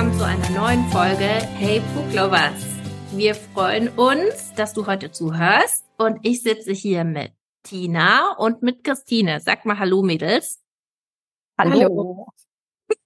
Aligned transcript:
willkommen 0.00 0.18
zu 0.18 0.24
einer 0.24 0.50
neuen 0.50 0.86
Folge 0.90 1.24
Hey 1.24 1.82
Book 1.94 2.14
Lovers. 2.14 2.64
Wir 3.12 3.34
freuen 3.34 3.88
uns, 3.88 4.52
dass 4.54 4.72
du 4.72 4.86
heute 4.86 5.10
zuhörst 5.10 5.84
und 5.98 6.18
ich 6.22 6.42
sitze 6.42 6.72
hier 6.72 7.04
mit 7.04 7.32
Tina 7.62 8.32
und 8.36 8.62
mit 8.62 8.84
Christine. 8.84 9.40
Sag 9.40 9.64
mal 9.64 9.78
Hallo 9.78 10.02
Mädels. 10.02 10.60
Hallo. 11.58 12.28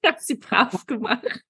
Ich 0.00 0.08
habe 0.08 0.18
sie 0.18 0.36
brav 0.36 0.86
gemacht. 0.86 1.44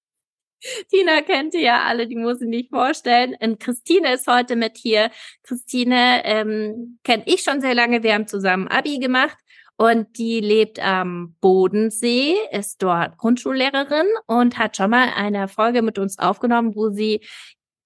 Tina 0.90 1.20
kennt 1.22 1.54
ihr 1.54 1.60
ja 1.60 1.82
alle, 1.84 2.08
die 2.08 2.16
muss 2.16 2.40
ich 2.40 2.48
nicht 2.48 2.70
vorstellen. 2.70 3.36
Und 3.40 3.60
Christine 3.60 4.14
ist 4.14 4.26
heute 4.26 4.56
mit 4.56 4.76
hier. 4.76 5.10
Christine 5.44 6.22
ähm, 6.24 6.98
kenne 7.04 7.22
ich 7.26 7.42
schon 7.42 7.60
sehr 7.60 7.74
lange. 7.74 8.02
Wir 8.02 8.14
haben 8.14 8.26
zusammen 8.26 8.66
Abi 8.66 8.98
gemacht 8.98 9.38
und 9.76 10.18
die 10.18 10.40
lebt 10.40 10.80
am 10.80 11.36
Bodensee, 11.40 12.34
ist 12.50 12.82
dort 12.82 13.18
Grundschullehrerin 13.18 14.06
und 14.26 14.58
hat 14.58 14.76
schon 14.76 14.90
mal 14.90 15.10
eine 15.14 15.48
Folge 15.48 15.82
mit 15.82 15.98
uns 15.98 16.18
aufgenommen, 16.18 16.74
wo 16.74 16.90
sie 16.90 17.20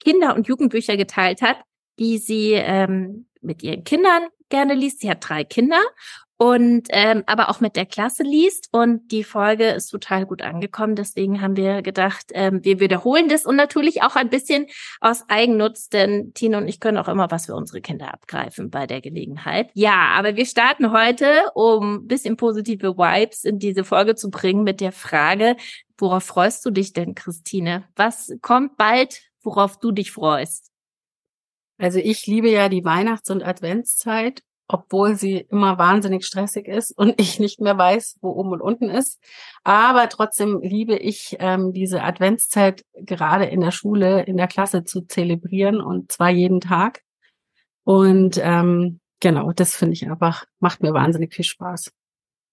Kinder- 0.01 0.35
und 0.35 0.47
Jugendbücher 0.47 0.97
geteilt 0.97 1.43
hat, 1.43 1.59
die 1.99 2.19
sie 2.19 2.53
ähm, 2.53 3.29
mit 3.41 3.63
ihren 3.63 3.85
Kindern 3.85 4.29
gerne 4.49 4.75
liest. 4.75 5.01
Sie 5.01 5.11
hat 5.11 5.29
drei 5.29 5.45
Kinder 5.45 5.81
und 6.41 6.87
ähm, 6.91 7.25
aber 7.27 7.49
auch 7.49 7.59
mit 7.61 7.75
der 7.75 7.85
Klasse 7.85 8.23
liest 8.23 8.69
und 8.71 9.11
die 9.11 9.25
Folge 9.25 9.71
ist 9.71 9.89
total 9.89 10.25
gut 10.25 10.41
angekommen. 10.41 10.95
Deswegen 10.95 11.43
haben 11.43 11.57
wir 11.57 11.83
gedacht, 11.83 12.27
ähm, 12.33 12.65
wir 12.65 12.79
wiederholen 12.79 13.29
das 13.29 13.45
und 13.45 13.57
natürlich 13.57 14.03
auch 14.03 14.15
ein 14.15 14.31
bisschen 14.31 14.67
aus 15.01 15.25
Eigennutz, 15.29 15.89
denn 15.89 16.33
Tina 16.35 16.59
und 16.59 16.69
ich 16.69 16.79
können 16.79 16.97
auch 16.97 17.09
immer 17.09 17.29
was 17.33 17.47
für 17.47 17.57
unsere 17.57 17.81
Kinder 17.81 18.15
abgreifen 18.15 18.71
bei 18.71 18.87
der 18.87 19.01
Gelegenheit. 19.01 19.71
Ja, 19.75 20.13
aber 20.17 20.37
wir 20.37 20.47
starten 20.47 20.93
heute, 20.93 21.27
um 21.55 21.97
ein 21.97 22.07
bisschen 22.07 22.37
positive 22.37 22.97
Vibes 22.97 23.43
in 23.43 23.59
diese 23.59 23.83
Folge 23.83 24.15
zu 24.15 24.31
bringen 24.31 24.63
mit 24.63 24.81
der 24.81 24.93
Frage, 24.93 25.57
worauf 25.99 26.23
freust 26.23 26.65
du 26.65 26.71
dich 26.71 26.93
denn, 26.93 27.17
Christine? 27.17 27.83
Was 27.97 28.33
kommt 28.43 28.77
bald, 28.77 29.23
worauf 29.43 29.81
du 29.81 29.91
dich 29.91 30.13
freust? 30.13 30.71
Also 31.79 31.99
ich 31.99 32.27
liebe 32.27 32.51
ja 32.51 32.69
die 32.69 32.85
Weihnachts- 32.85 33.31
und 33.31 33.43
Adventszeit 33.43 34.43
obwohl 34.69 35.17
sie 35.17 35.39
immer 35.51 35.79
wahnsinnig 35.79 36.27
stressig 36.27 36.69
ist 36.69 36.93
und 36.97 37.19
ich 37.21 37.41
nicht 37.41 37.61
mehr 37.61 37.77
weiß, 37.77 38.19
wo 38.21 38.31
oben 38.31 38.53
und 38.53 38.61
unten 38.61 38.91
ist. 38.91 39.19
Aber 39.65 40.09
trotzdem 40.11 40.61
liebe 40.63 40.97
ich 40.97 41.37
ähm, 41.41 41.73
diese 41.73 42.03
Adventszeit 42.03 42.85
gerade 42.95 43.47
in 43.47 43.63
der 43.63 43.71
Schule, 43.71 44.23
in 44.25 44.37
der 44.37 44.47
Klasse 44.47 44.85
zu 44.85 45.01
zelebrieren 45.03 45.81
und 45.81 46.13
zwar 46.13 46.29
jeden 46.29 46.61
Tag. 46.61 47.03
Und 47.85 48.39
ähm, 48.43 49.01
genau, 49.21 49.53
das 49.53 49.75
finde 49.75 49.95
ich 49.95 50.07
einfach, 50.09 50.45
macht 50.61 50.83
mir 50.83 50.93
wahnsinnig 50.93 51.35
viel 51.35 51.47
Spaß. 51.47 51.91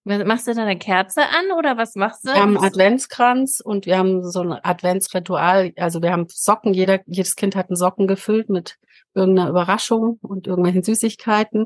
Machst 0.07 0.47
du 0.47 0.53
da 0.53 0.61
eine 0.61 0.77
Kerze 0.77 1.21
an 1.21 1.57
oder 1.57 1.77
was 1.77 1.95
machst 1.95 2.25
du? 2.25 2.29
Wir 2.29 2.39
haben 2.39 2.57
einen 2.57 2.65
Adventskranz 2.65 3.59
und 3.59 3.87
wir 3.87 3.97
haben 3.97 4.23
so 4.23 4.41
ein 4.41 4.51
Adventsritual. 4.51 5.73
Also 5.77 6.03
wir 6.03 6.11
haben 6.11 6.27
Socken, 6.29 6.75
jeder, 6.75 7.01
jedes 7.07 7.35
Kind 7.35 7.55
hat 7.55 7.69
einen 7.69 7.75
Socken 7.75 8.05
gefüllt 8.05 8.47
mit 8.47 8.77
irgendeiner 9.15 9.49
Überraschung 9.49 10.19
und 10.21 10.45
irgendwelchen 10.45 10.83
Süßigkeiten. 10.83 11.65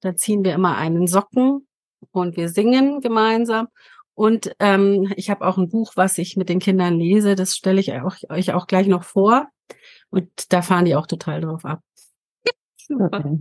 Da 0.00 0.16
ziehen 0.16 0.42
wir 0.42 0.54
immer 0.54 0.76
einen 0.76 1.06
Socken 1.06 1.68
und 2.10 2.36
wir 2.36 2.48
singen 2.48 3.00
gemeinsam. 3.00 3.68
Und 4.14 4.52
ähm, 4.58 5.12
ich 5.14 5.30
habe 5.30 5.46
auch 5.46 5.56
ein 5.56 5.68
Buch, 5.68 5.92
was 5.94 6.18
ich 6.18 6.36
mit 6.36 6.48
den 6.48 6.58
Kindern 6.58 6.98
lese. 6.98 7.36
Das 7.36 7.54
stelle 7.54 7.78
ich 7.78 7.92
auch, 7.92 8.16
euch 8.30 8.52
auch 8.52 8.66
gleich 8.66 8.88
noch 8.88 9.04
vor. 9.04 9.46
Und 10.10 10.52
da 10.52 10.60
fahren 10.60 10.86
die 10.86 10.96
auch 10.96 11.06
total 11.06 11.40
drauf 11.40 11.64
ab. 11.64 11.82
Super. 12.80 13.38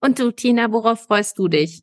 Und 0.00 0.18
du, 0.18 0.32
Tina, 0.32 0.72
worauf 0.72 1.04
freust 1.04 1.38
du 1.38 1.46
dich? 1.46 1.82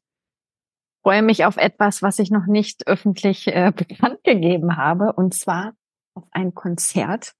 Freue 1.03 1.23
mich 1.23 1.45
auf 1.45 1.57
etwas, 1.57 2.01
was 2.01 2.19
ich 2.19 2.29
noch 2.29 2.45
nicht 2.45 2.87
öffentlich 2.87 3.47
äh, 3.47 3.71
bekannt 3.75 4.23
gegeben 4.23 4.77
habe, 4.77 5.13
und 5.13 5.33
zwar 5.33 5.73
auf 6.13 6.25
ein 6.31 6.53
Konzert. 6.53 7.33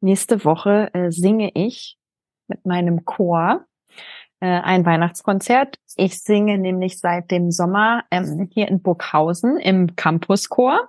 Nächste 0.00 0.44
Woche 0.44 0.92
äh, 0.94 1.10
singe 1.10 1.50
ich 1.54 1.96
mit 2.48 2.66
meinem 2.66 3.04
Chor 3.04 3.64
äh, 4.40 4.46
ein 4.46 4.84
Weihnachtskonzert. 4.84 5.78
Ich 5.96 6.22
singe 6.22 6.58
nämlich 6.58 6.98
seit 6.98 7.30
dem 7.30 7.50
Sommer 7.50 8.04
ähm, 8.10 8.48
hier 8.52 8.68
in 8.68 8.82
Burghausen 8.82 9.58
im 9.58 9.96
Campuschor. 9.96 10.88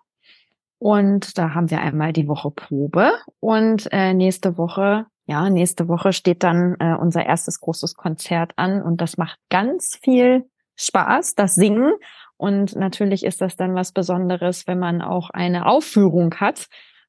Und 0.78 1.38
da 1.38 1.54
haben 1.54 1.70
wir 1.72 1.80
einmal 1.80 2.12
die 2.12 2.28
Woche 2.28 2.52
Probe. 2.52 3.14
Und 3.40 3.88
äh, 3.92 4.14
nächste 4.14 4.58
Woche, 4.58 5.06
ja, 5.26 5.50
nächste 5.50 5.88
Woche 5.88 6.12
steht 6.12 6.44
dann 6.44 6.76
äh, 6.80 6.96
unser 7.00 7.26
erstes 7.26 7.62
großes 7.62 7.96
Konzert 7.96 8.54
an. 8.58 8.82
Und 8.82 9.00
das 9.00 9.18
macht 9.18 9.40
ganz 9.50 9.98
viel 10.02 10.50
Spaß, 10.76 11.36
das 11.36 11.56
Singen. 11.56 11.94
Und 12.38 12.76
natürlich 12.76 13.26
ist 13.26 13.42
das 13.42 13.56
dann 13.56 13.76
was 13.76 13.92
Besonderes, 13.92 14.68
wenn 14.68 14.80
man 14.80 15.02
auch 15.02 15.30
eine 15.30 15.66
Aufführung 15.66 16.36
hat. 16.36 16.68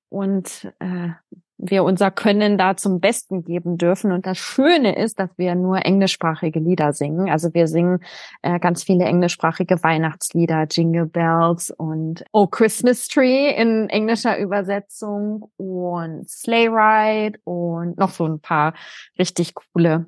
Und 0.09 0.73
äh, 0.79 1.11
wir 1.59 1.85
unser 1.85 2.11
Können 2.11 2.59
da 2.59 2.77
zum 2.77 3.01
Besten 3.01 3.43
geben 3.45 3.79
dürfen. 3.79 4.13
Und 4.13 4.27
das 4.27 4.39
Schöne 4.39 4.97
ist, 4.97 5.19
dass 5.19 5.31
wir 5.37 5.55
nur 5.55 5.85
englischsprachige 5.85 6.61
Lieder 6.61 6.93
singen. 6.93 7.31
Also 7.31 7.55
wir 7.55 7.67
singen 7.67 8.01
äh, 8.43 8.59
ganz 8.59 8.83
viele 8.83 9.05
englischsprachige 9.05 9.83
Weihnachtslieder, 9.83 10.67
Jingle 10.71 11.07
Bells 11.07 11.71
und 11.71 12.25
Oh 12.33 12.47
Christmas 12.47 13.09
Tree 13.09 13.51
in 13.51 13.89
englischer 13.89 14.39
Übersetzung 14.39 15.51
und 15.57 16.29
Sleigh 16.29 16.69
Ride 16.69 17.39
und 17.45 17.97
noch 17.97 18.11
so 18.11 18.27
ein 18.27 18.41
paar 18.41 18.75
richtig 19.19 19.55
coole 19.55 20.07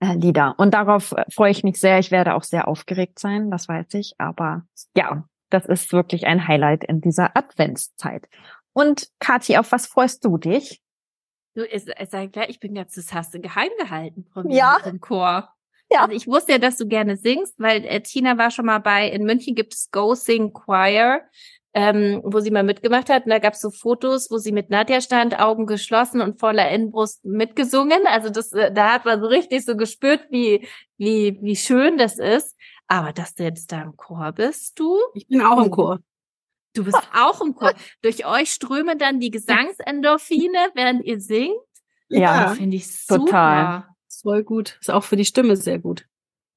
Lieder. 0.00 0.54
Und 0.58 0.72
darauf 0.72 1.12
äh, 1.12 1.24
freue 1.30 1.50
ich 1.50 1.62
mich 1.62 1.78
sehr. 1.78 1.98
Ich 1.98 2.10
werde 2.10 2.34
auch 2.34 2.42
sehr 2.42 2.68
aufgeregt 2.68 3.18
sein, 3.18 3.50
das 3.50 3.68
weiß 3.68 3.94
ich. 3.94 4.14
Aber 4.18 4.64
ja, 4.96 5.24
das 5.50 5.66
ist 5.66 5.92
wirklich 5.92 6.26
ein 6.26 6.48
Highlight 6.48 6.84
in 6.84 7.00
dieser 7.00 7.36
Adventszeit. 7.36 8.28
Und 8.72 9.08
Kathi, 9.18 9.58
auf 9.58 9.72
was 9.72 9.86
freust 9.86 10.24
du 10.24 10.38
dich? 10.38 10.80
Du, 11.54 11.68
es, 11.68 11.86
es 11.86 12.10
sei 12.10 12.28
klar, 12.28 12.48
ich 12.48 12.60
bin 12.60 12.74
ganz, 12.74 12.94
das 12.94 13.12
hast 13.12 13.34
du 13.34 13.40
geheim 13.40 13.70
gehalten 13.78 14.24
von 14.32 14.46
mir 14.46 14.56
ja. 14.56 14.78
im 14.84 15.00
Chor. 15.00 15.50
Ja. 15.90 16.02
Also 16.02 16.12
ich 16.12 16.28
wusste 16.28 16.52
ja, 16.52 16.58
dass 16.58 16.76
du 16.76 16.86
gerne 16.86 17.16
singst, 17.16 17.58
weil 17.58 17.84
äh, 17.84 18.00
Tina 18.00 18.38
war 18.38 18.50
schon 18.50 18.66
mal 18.66 18.78
bei, 18.78 19.08
in 19.10 19.24
München 19.24 19.56
gibt 19.56 19.74
es 19.74 19.90
Go 19.90 20.14
Sing 20.14 20.52
Choir, 20.52 21.22
ähm, 21.72 22.20
wo 22.24 22.40
sie 22.40 22.50
mal 22.50 22.64
mitgemacht 22.64 23.08
hat. 23.08 23.24
Und 23.24 23.30
da 23.30 23.38
gab 23.38 23.54
es 23.54 23.60
so 23.60 23.70
Fotos, 23.70 24.30
wo 24.30 24.38
sie 24.38 24.52
mit 24.52 24.70
Nadja 24.70 25.00
stand, 25.00 25.38
Augen 25.38 25.66
geschlossen 25.66 26.20
und 26.20 26.40
voller 26.40 26.68
Innenbrust 26.70 27.24
mitgesungen. 27.24 28.06
Also 28.06 28.30
das, 28.30 28.52
äh, 28.52 28.72
da 28.72 28.94
hat 28.94 29.04
man 29.04 29.20
so 29.20 29.26
richtig 29.26 29.64
so 29.64 29.76
gespürt, 29.76 30.26
wie, 30.30 30.66
wie, 30.96 31.38
wie 31.40 31.56
schön 31.56 31.96
das 31.96 32.18
ist. 32.18 32.56
Aber 32.88 33.12
dass 33.12 33.34
du 33.34 33.44
jetzt 33.44 33.70
da 33.70 33.82
im 33.82 33.96
Chor 33.96 34.32
bist, 34.32 34.78
du? 34.80 34.98
Ich 35.14 35.28
bin 35.28 35.42
auch 35.42 35.64
im 35.64 35.70
Chor. 35.70 36.00
Du 36.74 36.84
bist 36.84 36.98
auch 37.14 37.40
im 37.40 37.54
Chor. 37.54 37.74
Durch 38.02 38.26
euch 38.26 38.50
strömen 38.52 38.98
dann 38.98 39.20
die 39.20 39.30
Gesangsendorphine, 39.30 40.70
während 40.74 41.04
ihr 41.04 41.20
singt. 41.20 41.54
Ja, 42.08 42.48
finde 42.48 42.76
ich 42.76 42.92
super. 42.92 43.24
Total. 43.24 43.84
Voll 44.22 44.42
gut. 44.42 44.76
Ist 44.80 44.90
auch 44.90 45.04
für 45.04 45.16
die 45.16 45.24
Stimme 45.24 45.56
sehr 45.56 45.78
gut. 45.78 46.06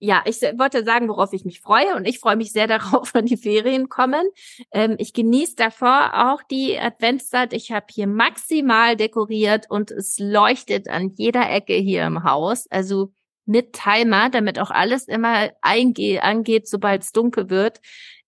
Ja, 0.05 0.21
ich 0.25 0.41
wollte 0.41 0.83
sagen, 0.83 1.07
worauf 1.07 1.31
ich 1.31 1.45
mich 1.45 1.61
freue 1.61 1.95
und 1.95 2.03
ich 2.05 2.19
freue 2.19 2.35
mich 2.35 2.51
sehr 2.51 2.67
darauf, 2.67 3.13
wenn 3.13 3.25
die 3.25 3.37
Ferien 3.37 3.87
kommen. 3.87 4.27
Ähm, 4.73 4.95
ich 4.97 5.13
genieße 5.13 5.55
davor 5.55 6.11
auch 6.13 6.43
die 6.43 6.77
Adventszeit. 6.77 7.53
Ich 7.53 7.71
habe 7.71 7.85
hier 7.89 8.05
maximal 8.05 8.97
dekoriert 8.97 9.67
und 9.69 9.91
es 9.91 10.19
leuchtet 10.19 10.89
an 10.89 11.13
jeder 11.15 11.49
Ecke 11.49 11.75
hier 11.75 12.05
im 12.05 12.25
Haus. 12.25 12.67
Also 12.69 13.13
mit 13.45 13.71
Timer, 13.71 14.29
damit 14.29 14.59
auch 14.59 14.71
alles 14.71 15.07
immer 15.07 15.51
einge 15.61 16.21
angeht, 16.21 16.67
sobald 16.67 17.03
es 17.03 17.13
dunkel 17.13 17.49
wird. 17.49 17.79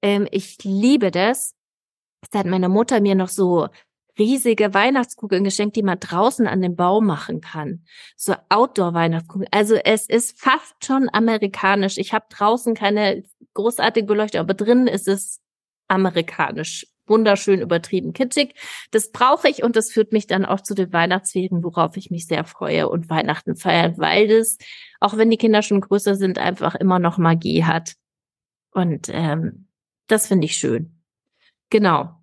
Ähm, 0.02 0.30
ich 0.32 0.64
liebe 0.64 1.12
das. 1.12 1.56
Da 2.32 2.40
hat 2.40 2.46
meine 2.46 2.70
Mutter 2.70 3.02
mir 3.02 3.16
noch 3.16 3.28
so 3.28 3.68
riesige 4.18 4.74
Weihnachtskugeln 4.74 5.44
geschenkt, 5.44 5.76
die 5.76 5.84
man 5.84 6.00
draußen 6.00 6.48
an 6.48 6.62
dem 6.62 6.76
Baum 6.76 7.06
machen 7.06 7.42
kann. 7.42 7.86
So 8.16 8.36
Outdoor-Weihnachtskugeln. 8.50 9.50
Also 9.52 9.76
es 9.76 10.08
ist 10.08 10.40
fast 10.40 10.86
schon 10.86 11.10
amerikanisch. 11.12 11.98
Ich 11.98 12.14
habe 12.14 12.26
draußen 12.30 12.76
keine 12.76 13.24
großartige 13.54 14.08
Beleuchtung, 14.08 14.42
aber 14.42 14.54
drinnen 14.54 14.88
ist 14.88 15.08
es 15.08 15.42
amerikanisch. 15.88 16.88
Wunderschön 17.08 17.62
übertrieben 17.62 18.14
kitschig. 18.14 18.56
Das 18.90 19.12
brauche 19.12 19.48
ich 19.48 19.64
und 19.64 19.76
das 19.76 19.92
führt 19.92 20.12
mich 20.12 20.26
dann 20.26 20.44
auch 20.44 20.62
zu 20.62 20.74
den 20.74 20.92
Weihnachtsferien, 20.92 21.64
worauf 21.64 21.98
ich 21.98 22.10
mich 22.10 22.26
sehr 22.26 22.46
freue 22.46 22.90
und 22.90 23.10
Weihnachten 23.10 23.56
feiern, 23.56 23.96
weil 23.98 24.28
das, 24.28 24.58
auch 25.00 25.16
wenn 25.16 25.30
die 25.30 25.38
Kinder 25.38 25.62
schon 25.62 25.82
größer 25.82 26.16
sind, 26.16 26.40
einfach 26.40 26.74
immer 26.74 26.98
noch 26.98 27.20
Magie 27.20 27.64
hat. 27.64 27.94
Und 28.72 29.10
ähm, 29.12 29.68
das 30.08 30.28
finde 30.28 30.46
ich 30.46 30.58
schön. 30.58 31.00
Genau. 31.70 32.15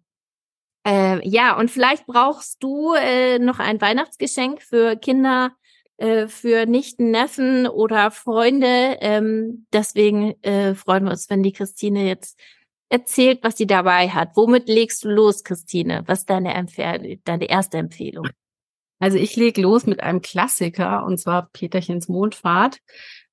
Äh, 0.84 1.26
ja, 1.28 1.56
und 1.56 1.70
vielleicht 1.70 2.06
brauchst 2.06 2.62
du 2.62 2.94
äh, 2.94 3.38
noch 3.38 3.58
ein 3.58 3.80
Weihnachtsgeschenk 3.80 4.62
für 4.62 4.96
Kinder, 4.96 5.52
äh, 5.96 6.26
für 6.26 6.66
Nichten, 6.66 7.10
Neffen 7.10 7.66
oder 7.68 8.10
Freunde. 8.10 8.98
Ähm, 9.00 9.66
deswegen 9.72 10.34
äh, 10.42 10.74
freuen 10.74 11.04
wir 11.04 11.12
uns, 11.12 11.30
wenn 11.30 11.42
die 11.42 11.52
Christine 11.52 12.06
jetzt 12.06 12.38
erzählt, 12.88 13.40
was 13.42 13.56
sie 13.56 13.66
dabei 13.66 14.08
hat. 14.08 14.36
Womit 14.36 14.68
legst 14.68 15.04
du 15.04 15.08
los, 15.08 15.44
Christine? 15.44 16.02
Was 16.06 16.20
ist 16.20 16.30
deine, 16.30 16.66
deine 17.24 17.48
erste 17.48 17.78
Empfehlung? 17.78 18.28
Also 18.98 19.18
ich 19.18 19.34
lege 19.36 19.62
los 19.62 19.86
mit 19.86 20.02
einem 20.02 20.22
Klassiker 20.22 21.04
und 21.04 21.18
zwar 21.18 21.48
Peterchens 21.52 22.08
Mondfahrt 22.08 22.78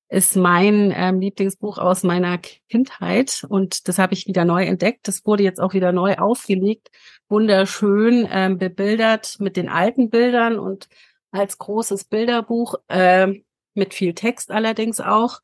ist 0.08 0.34
mein 0.34 0.92
ähm, 0.94 1.20
Lieblingsbuch 1.20 1.78
aus 1.78 2.02
meiner 2.02 2.38
Kindheit 2.68 3.46
und 3.48 3.86
das 3.86 3.98
habe 3.98 4.12
ich 4.12 4.26
wieder 4.26 4.44
neu 4.44 4.64
entdeckt. 4.64 5.06
Das 5.06 5.24
wurde 5.24 5.44
jetzt 5.44 5.60
auch 5.60 5.72
wieder 5.72 5.92
neu 5.92 6.16
aufgelegt, 6.16 6.90
wunderschön 7.30 8.28
ähm, 8.30 8.58
bebildert 8.58 9.36
mit 9.40 9.56
den 9.56 9.68
alten 9.68 10.10
Bildern 10.10 10.58
und 10.58 10.88
als 11.30 11.58
großes 11.58 12.04
Bilderbuch 12.04 12.74
äh, 12.88 13.42
mit 13.74 13.94
viel 13.94 14.14
Text 14.14 14.50
allerdings 14.50 15.00
auch. 15.00 15.40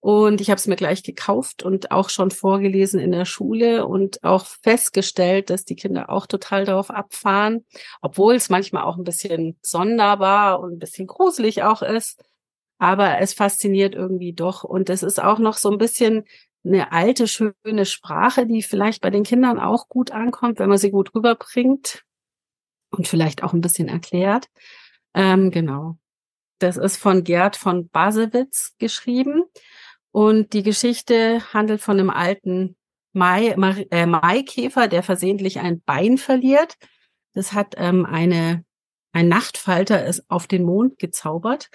Und 0.00 0.40
ich 0.40 0.48
habe 0.50 0.58
es 0.58 0.66
mir 0.66 0.76
gleich 0.76 1.02
gekauft 1.02 1.62
und 1.62 1.90
auch 1.90 2.08
schon 2.08 2.30
vorgelesen 2.30 2.98
in 3.00 3.12
der 3.12 3.26
Schule 3.26 3.86
und 3.86 4.24
auch 4.24 4.46
festgestellt, 4.46 5.50
dass 5.50 5.64
die 5.64 5.76
Kinder 5.76 6.10
auch 6.10 6.26
total 6.26 6.64
darauf 6.64 6.90
abfahren, 6.90 7.66
obwohl 8.00 8.34
es 8.34 8.48
manchmal 8.48 8.84
auch 8.84 8.96
ein 8.96 9.04
bisschen 9.04 9.58
sonderbar 9.62 10.60
und 10.60 10.72
ein 10.72 10.78
bisschen 10.78 11.06
gruselig 11.06 11.62
auch 11.62 11.82
ist 11.82 12.22
aber 12.80 13.18
es 13.20 13.34
fasziniert 13.34 13.94
irgendwie 13.94 14.32
doch. 14.32 14.64
Und 14.64 14.88
es 14.88 15.02
ist 15.02 15.22
auch 15.22 15.38
noch 15.38 15.58
so 15.58 15.70
ein 15.70 15.76
bisschen 15.78 16.24
eine 16.64 16.92
alte, 16.92 17.26
schöne 17.26 17.86
Sprache, 17.86 18.46
die 18.46 18.62
vielleicht 18.62 19.00
bei 19.00 19.10
den 19.10 19.22
Kindern 19.22 19.58
auch 19.58 19.88
gut 19.88 20.10
ankommt, 20.10 20.58
wenn 20.58 20.68
man 20.68 20.78
sie 20.78 20.90
gut 20.90 21.14
rüberbringt 21.14 22.04
und 22.90 23.08
vielleicht 23.08 23.42
auch 23.42 23.52
ein 23.52 23.60
bisschen 23.60 23.88
erklärt. 23.88 24.48
Ähm, 25.14 25.50
genau. 25.50 25.96
Das 26.58 26.76
ist 26.76 26.96
von 26.96 27.24
Gerd 27.24 27.56
von 27.56 27.88
Basewitz 27.88 28.74
geschrieben. 28.78 29.44
Und 30.12 30.52
die 30.52 30.62
Geschichte 30.62 31.40
handelt 31.54 31.80
von 31.80 31.98
einem 31.98 32.10
alten 32.10 32.76
Mai, 33.12 33.54
äh, 33.90 34.06
Maikäfer, 34.06 34.88
der 34.88 35.02
versehentlich 35.02 35.60
ein 35.60 35.80
Bein 35.82 36.18
verliert. 36.18 36.76
Das 37.32 37.52
hat 37.52 37.74
ähm, 37.76 38.04
eine, 38.04 38.64
ein 39.12 39.28
Nachtfalter 39.28 40.04
ist 40.04 40.28
auf 40.28 40.46
den 40.46 40.64
Mond 40.64 40.98
gezaubert. 40.98 41.70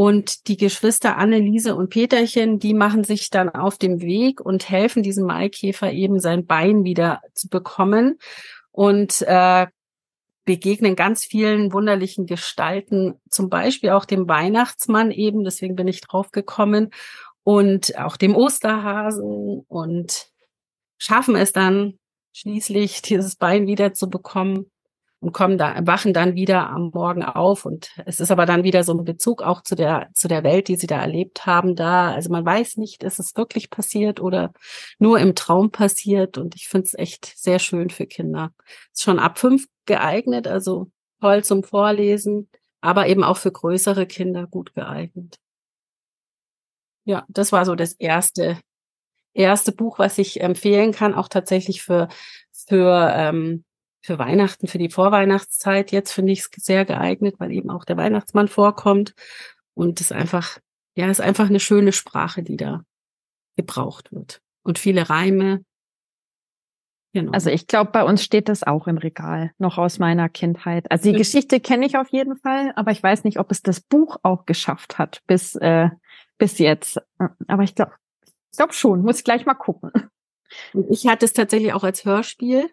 Und 0.00 0.48
die 0.48 0.56
Geschwister 0.56 1.18
Anneliese 1.18 1.76
und 1.76 1.90
Peterchen, 1.90 2.58
die 2.58 2.72
machen 2.72 3.04
sich 3.04 3.28
dann 3.28 3.50
auf 3.50 3.76
dem 3.76 4.00
Weg 4.00 4.40
und 4.40 4.70
helfen 4.70 5.02
diesem 5.02 5.26
Maikäfer 5.26 5.92
eben 5.92 6.20
sein 6.20 6.46
Bein 6.46 6.84
wieder 6.84 7.20
zu 7.34 7.50
bekommen. 7.50 8.18
Und 8.70 9.20
äh, 9.20 9.66
begegnen 10.46 10.96
ganz 10.96 11.26
vielen 11.26 11.74
wunderlichen 11.74 12.24
Gestalten, 12.24 13.20
zum 13.28 13.50
Beispiel 13.50 13.90
auch 13.90 14.06
dem 14.06 14.26
Weihnachtsmann 14.26 15.10
eben, 15.10 15.44
deswegen 15.44 15.76
bin 15.76 15.86
ich 15.86 16.00
drauf 16.00 16.32
gekommen, 16.32 16.88
und 17.42 17.98
auch 17.98 18.16
dem 18.16 18.34
Osterhasen 18.34 19.66
und 19.68 20.30
schaffen 20.96 21.36
es 21.36 21.52
dann 21.52 21.98
schließlich, 22.32 23.02
dieses 23.02 23.36
Bein 23.36 23.66
wieder 23.66 23.92
zu 23.92 24.08
bekommen 24.08 24.70
und 25.20 25.32
kommen 25.32 25.58
da, 25.58 25.86
wachen 25.86 26.14
dann 26.14 26.34
wieder 26.34 26.70
am 26.70 26.90
Morgen 26.94 27.22
auf. 27.22 27.66
Und 27.66 27.90
es 28.06 28.20
ist 28.20 28.30
aber 28.30 28.46
dann 28.46 28.64
wieder 28.64 28.84
so 28.84 28.94
ein 28.94 29.04
Bezug 29.04 29.42
auch 29.42 29.62
zu 29.62 29.74
der, 29.74 30.08
zu 30.14 30.28
der 30.28 30.42
Welt, 30.44 30.68
die 30.68 30.76
sie 30.76 30.86
da 30.86 30.98
erlebt 30.98 31.44
haben, 31.44 31.76
da. 31.76 32.10
Also 32.12 32.30
man 32.30 32.44
weiß 32.44 32.78
nicht, 32.78 33.02
ist 33.02 33.18
es 33.18 33.36
wirklich 33.36 33.68
passiert 33.68 34.20
oder 34.20 34.52
nur 34.98 35.18
im 35.20 35.34
Traum 35.34 35.70
passiert. 35.70 36.38
Und 36.38 36.56
ich 36.56 36.68
finde 36.68 36.86
es 36.86 36.94
echt 36.94 37.34
sehr 37.36 37.58
schön 37.58 37.90
für 37.90 38.06
Kinder. 38.06 38.52
Ist 38.92 39.02
schon 39.02 39.18
ab 39.18 39.38
fünf 39.38 39.66
geeignet, 39.84 40.48
also 40.48 40.90
toll 41.20 41.44
zum 41.44 41.64
Vorlesen, 41.64 42.48
aber 42.80 43.06
eben 43.06 43.22
auch 43.22 43.36
für 43.36 43.52
größere 43.52 44.06
Kinder 44.06 44.46
gut 44.46 44.74
geeignet. 44.74 45.36
Ja, 47.04 47.26
das 47.28 47.52
war 47.52 47.66
so 47.66 47.74
das 47.74 47.92
erste, 47.92 48.58
erste 49.34 49.72
Buch, 49.72 49.98
was 49.98 50.16
ich 50.16 50.40
empfehlen 50.40 50.92
kann, 50.92 51.14
auch 51.14 51.28
tatsächlich 51.28 51.82
für, 51.82 52.08
für 52.52 53.12
ähm, 53.14 53.64
für 54.02 54.18
Weihnachten, 54.18 54.66
für 54.66 54.78
die 54.78 54.90
Vorweihnachtszeit. 54.90 55.92
Jetzt 55.92 56.12
finde 56.12 56.32
ich 56.32 56.40
es 56.40 56.50
sehr 56.56 56.84
geeignet, 56.84 57.36
weil 57.38 57.52
eben 57.52 57.70
auch 57.70 57.84
der 57.84 57.96
Weihnachtsmann 57.96 58.48
vorkommt. 58.48 59.14
Und 59.74 60.00
es 60.00 60.12
einfach, 60.12 60.58
ja, 60.96 61.06
es 61.06 61.18
ist 61.18 61.24
einfach 61.24 61.48
eine 61.48 61.60
schöne 61.60 61.92
Sprache, 61.92 62.42
die 62.42 62.56
da 62.56 62.82
gebraucht 63.56 64.12
wird. 64.12 64.40
Und 64.62 64.78
viele 64.78 65.10
Reime. 65.10 65.64
Genau. 67.12 67.32
Also 67.32 67.50
ich 67.50 67.66
glaube, 67.66 67.90
bei 67.90 68.04
uns 68.04 68.22
steht 68.22 68.48
das 68.48 68.62
auch 68.62 68.86
im 68.86 68.98
Regal, 68.98 69.52
noch 69.58 69.78
aus 69.78 69.98
meiner 69.98 70.28
Kindheit. 70.28 70.90
Also 70.90 71.10
die 71.10 71.18
Geschichte 71.18 71.58
kenne 71.58 71.84
ich 71.86 71.96
auf 71.96 72.08
jeden 72.10 72.36
Fall, 72.36 72.72
aber 72.76 72.92
ich 72.92 73.02
weiß 73.02 73.24
nicht, 73.24 73.38
ob 73.38 73.50
es 73.50 73.62
das 73.62 73.80
Buch 73.80 74.18
auch 74.22 74.46
geschafft 74.46 74.98
hat 74.98 75.20
bis, 75.26 75.56
äh, 75.56 75.90
bis 76.38 76.58
jetzt. 76.58 77.00
Aber 77.48 77.64
ich 77.64 77.74
glaube, 77.74 77.92
ich 78.52 78.56
glaube 78.56 78.72
schon, 78.72 79.02
muss 79.02 79.18
ich 79.18 79.24
gleich 79.24 79.44
mal 79.44 79.54
gucken. 79.54 79.90
Und 80.72 80.90
ich 80.90 81.06
hatte 81.06 81.24
es 81.24 81.32
tatsächlich 81.32 81.72
auch 81.72 81.84
als 81.84 82.04
Hörspiel 82.04 82.70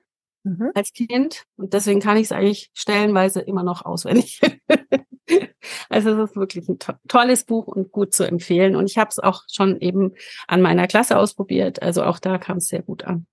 mhm. 0.48 0.72
als 0.74 0.94
Kind. 0.94 1.44
Und 1.58 1.74
deswegen 1.74 2.00
kann 2.00 2.18
ich 2.18 2.26
es 2.26 2.32
eigentlich 2.32 2.70
stellenweise 2.74 3.42
immer 3.42 3.64
noch 3.64 3.86
auswendig. 3.86 4.42
also 5.90 6.12
es 6.12 6.32
ist 6.32 6.36
wirklich 6.36 6.68
ein 6.68 6.80
to 6.80 6.94
tolles 7.08 7.44
Buch 7.44 7.68
und 7.68 7.92
gut 7.92 8.14
zu 8.14 8.28
empfehlen. 8.28 8.76
Und 8.76 8.90
ich 8.90 8.98
habe 8.98 9.10
es 9.10 9.20
auch 9.20 9.44
schon 9.52 9.80
eben 9.80 10.14
an 10.48 10.62
meiner 10.62 10.88
Klasse 10.88 11.18
ausprobiert. 11.18 11.82
Also 11.82 12.04
auch 12.04 12.20
da 12.20 12.38
kam 12.38 12.58
es 12.58 12.68
sehr 12.68 12.82
gut 12.82 13.04
an. 13.04 13.28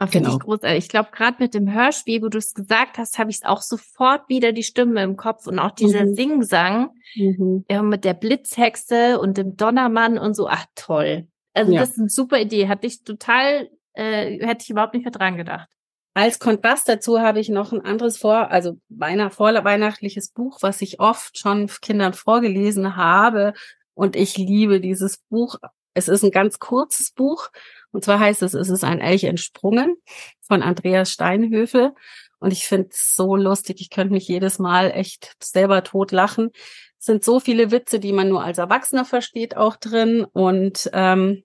Ach, 0.00 0.10
genau. 0.10 0.34
Ich 0.34 0.38
großartig. 0.38 0.84
Ich 0.84 0.88
glaube, 0.88 1.08
gerade 1.12 1.42
mit 1.42 1.54
dem 1.54 1.72
Hörspiel, 1.72 2.22
wo 2.22 2.28
du 2.28 2.38
es 2.38 2.54
gesagt 2.54 2.98
hast, 2.98 3.18
habe 3.18 3.30
ich 3.30 3.38
es 3.38 3.44
auch 3.44 3.62
sofort 3.62 4.28
wieder 4.28 4.52
die 4.52 4.62
Stimme 4.62 5.02
im 5.02 5.16
Kopf 5.16 5.48
und 5.48 5.58
auch 5.58 5.72
dieser 5.72 6.06
mhm. 6.06 6.14
Singsang 6.14 6.90
mhm. 7.16 7.64
Ja, 7.68 7.82
mit 7.82 8.04
der 8.04 8.14
Blitzhexe 8.14 9.18
und 9.18 9.36
dem 9.36 9.56
Donnermann 9.56 10.16
und 10.16 10.34
so. 10.34 10.48
Ach, 10.48 10.66
toll. 10.76 11.26
Also 11.52 11.72
ja. 11.72 11.80
das 11.80 11.90
ist 11.90 11.98
eine 11.98 12.08
super 12.08 12.40
Idee. 12.40 12.68
Hatte 12.68 12.86
ich 12.86 13.02
total 13.02 13.68
äh, 13.92 14.38
hätte 14.46 14.62
ich 14.62 14.70
überhaupt 14.70 14.94
nicht 14.94 15.04
mehr 15.04 15.12
dran 15.12 15.36
gedacht. 15.36 15.68
Als 16.14 16.40
Kontrast 16.40 16.88
dazu 16.88 17.20
habe 17.20 17.38
ich 17.38 17.48
noch 17.48 17.72
ein 17.72 17.80
anderes 17.80 18.18
vor, 18.18 18.50
also 18.50 18.78
beinahe 18.88 19.30
vorweihnachtliches 19.30 20.30
Buch, 20.30 20.58
was 20.62 20.82
ich 20.82 20.98
oft 20.98 21.38
schon 21.38 21.68
Kindern 21.80 22.12
vorgelesen 22.12 22.96
habe. 22.96 23.52
Und 23.94 24.16
ich 24.16 24.36
liebe 24.36 24.80
dieses 24.80 25.18
Buch. 25.28 25.56
Es 25.94 26.08
ist 26.08 26.24
ein 26.24 26.30
ganz 26.30 26.58
kurzes 26.58 27.12
Buch. 27.12 27.50
Und 27.92 28.04
zwar 28.04 28.18
heißt 28.18 28.42
es, 28.42 28.54
es 28.54 28.68
ist 28.68 28.84
ein 28.84 29.00
Elch 29.00 29.24
entsprungen 29.24 29.96
von 30.40 30.62
Andreas 30.62 31.12
Steinhöfel. 31.12 31.92
Und 32.40 32.52
ich 32.52 32.66
finde 32.66 32.88
es 32.90 33.14
so 33.14 33.36
lustig. 33.36 33.80
Ich 33.80 33.90
könnte 33.90 34.12
mich 34.12 34.26
jedes 34.26 34.58
Mal 34.58 34.90
echt 34.90 35.36
selber 35.40 35.84
tot 35.84 36.12
lachen. 36.12 36.50
Es 36.98 37.06
sind 37.06 37.22
so 37.22 37.38
viele 37.38 37.70
Witze, 37.70 38.00
die 38.00 38.12
man 38.12 38.28
nur 38.28 38.42
als 38.42 38.58
Erwachsener 38.58 39.04
versteht, 39.04 39.56
auch 39.56 39.76
drin. 39.76 40.24
Und 40.32 40.90
ähm, 40.92 41.44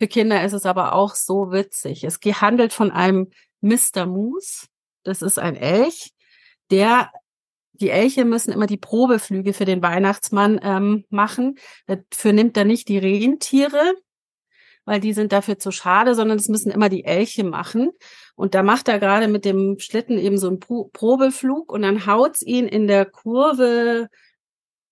für 0.00 0.08
Kinder 0.08 0.44
ist 0.44 0.52
es 0.52 0.66
aber 0.66 0.94
auch 0.94 1.14
so 1.14 1.52
witzig. 1.52 2.04
Es 2.04 2.18
handelt 2.40 2.72
von 2.72 2.90
einem 2.90 3.30
Mr. 3.60 4.06
Moose. 4.06 4.66
Das 5.02 5.22
ist 5.22 5.38
ein 5.38 5.56
Elch, 5.56 6.12
der 6.70 7.10
die 7.74 7.90
Elche 7.90 8.24
müssen 8.24 8.52
immer 8.52 8.66
die 8.66 8.76
Probeflüge 8.76 9.52
für 9.52 9.64
den 9.64 9.82
Weihnachtsmann 9.82 10.60
ähm, 10.62 11.04
machen. 11.10 11.56
Dafür 11.86 12.32
nimmt 12.32 12.56
er 12.56 12.64
nicht 12.64 12.88
die 12.88 12.98
Rentiere, 12.98 13.94
weil 14.84 15.00
die 15.00 15.12
sind 15.12 15.32
dafür 15.32 15.58
zu 15.58 15.72
schade, 15.72 16.14
sondern 16.14 16.38
es 16.38 16.48
müssen 16.48 16.70
immer 16.70 16.88
die 16.88 17.04
Elche 17.04 17.42
machen. 17.42 17.90
Und 18.36 18.54
da 18.54 18.62
macht 18.62 18.88
er 18.88 19.00
gerade 19.00 19.26
mit 19.28 19.44
dem 19.44 19.78
Schlitten 19.78 20.18
eben 20.18 20.38
so 20.38 20.48
einen 20.48 20.60
Pro 20.60 20.84
Probeflug 20.92 21.72
und 21.72 21.82
dann 21.82 22.06
haut's 22.06 22.42
ihn 22.42 22.68
in 22.68 22.86
der 22.86 23.06
Kurve 23.06 24.08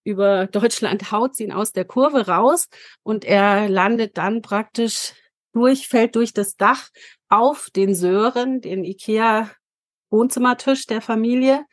über 0.04 0.46
Deutschland 0.46 1.12
haut 1.12 1.38
ihn 1.40 1.52
aus 1.52 1.72
der 1.72 1.84
Kurve 1.84 2.26
raus 2.26 2.68
und 3.02 3.24
er 3.24 3.68
landet 3.68 4.18
dann 4.18 4.42
praktisch 4.42 5.12
durch, 5.52 5.88
fällt 5.88 6.16
durch 6.16 6.32
das 6.32 6.56
Dach 6.56 6.88
auf 7.28 7.68
den 7.74 7.94
Sören, 7.94 8.60
den 8.60 8.84
Ikea 8.84 9.50
Wohnzimmertisch 10.10 10.86
der 10.86 11.00
Familie, 11.00 11.64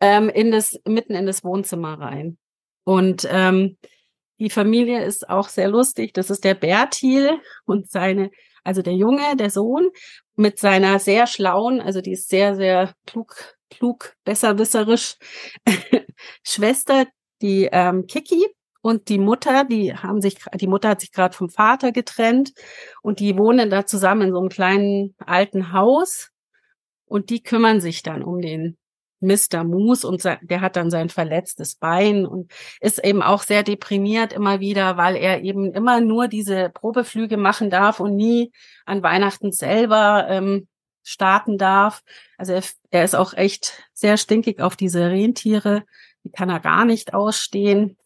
ähm, 0.00 0.28
in 0.28 0.50
das, 0.50 0.78
mitten 0.86 1.14
in 1.14 1.26
das 1.26 1.44
Wohnzimmer 1.44 1.98
rein. 2.00 2.36
Und 2.84 3.26
ähm, 3.30 3.78
die 4.38 4.50
Familie 4.50 5.04
ist 5.04 5.28
auch 5.28 5.48
sehr 5.48 5.68
lustig. 5.68 6.12
Das 6.12 6.30
ist 6.30 6.44
der 6.44 6.54
Bertil 6.54 7.40
und 7.64 7.90
seine, 7.90 8.30
also 8.64 8.82
der 8.82 8.94
Junge, 8.94 9.36
der 9.36 9.50
Sohn, 9.50 9.88
mit 10.34 10.58
seiner 10.58 10.98
sehr 10.98 11.26
schlauen, 11.26 11.80
also 11.80 12.00
die 12.00 12.12
ist 12.12 12.28
sehr, 12.28 12.56
sehr 12.56 12.92
klug, 13.06 13.56
klug, 13.70 14.14
besserwisserisch 14.24 15.16
Schwester, 16.42 17.06
die 17.42 17.68
ähm, 17.70 18.06
Kiki 18.06 18.46
und 18.82 19.08
die 19.08 19.18
Mutter, 19.18 19.64
die 19.64 19.94
haben 19.94 20.20
sich, 20.20 20.38
die 20.54 20.68
Mutter 20.68 20.90
hat 20.90 21.00
sich 21.00 21.12
gerade 21.12 21.36
vom 21.36 21.50
Vater 21.50 21.92
getrennt 21.92 22.52
und 23.02 23.20
die 23.20 23.36
wohnen 23.36 23.70
da 23.70 23.84
zusammen 23.84 24.28
in 24.28 24.32
so 24.32 24.38
einem 24.38 24.48
kleinen 24.48 25.14
alten 25.18 25.72
Haus 25.72 26.30
und 27.06 27.30
die 27.30 27.42
kümmern 27.42 27.80
sich 27.80 28.02
dann 28.02 28.22
um 28.22 28.40
den 28.40 28.76
Mr. 29.20 29.64
Moose 29.64 30.06
und 30.06 30.22
der 30.24 30.60
hat 30.60 30.76
dann 30.76 30.90
sein 30.90 31.08
verletztes 31.08 31.74
Bein 31.74 32.26
und 32.26 32.52
ist 32.80 33.02
eben 33.04 33.22
auch 33.22 33.42
sehr 33.42 33.62
deprimiert 33.62 34.32
immer 34.32 34.60
wieder, 34.60 34.96
weil 34.96 35.16
er 35.16 35.42
eben 35.42 35.72
immer 35.72 36.00
nur 36.00 36.28
diese 36.28 36.70
Probeflüge 36.70 37.36
machen 37.36 37.70
darf 37.70 37.98
und 37.98 38.14
nie 38.14 38.52
an 38.84 39.02
Weihnachten 39.02 39.52
selber 39.52 40.26
ähm, 40.28 40.68
starten 41.02 41.56
darf. 41.56 42.02
Also 42.36 42.52
er, 42.52 42.62
er 42.90 43.04
ist 43.04 43.14
auch 43.14 43.32
echt 43.32 43.84
sehr 43.94 44.16
stinkig 44.16 44.60
auf 44.60 44.76
diese 44.76 45.08
Rentiere 45.10 45.84
Die 46.26 46.32
kann 46.32 46.50
er 46.50 46.58
gar 46.58 46.84
nicht 46.84 47.14
ausstehen 47.14 47.96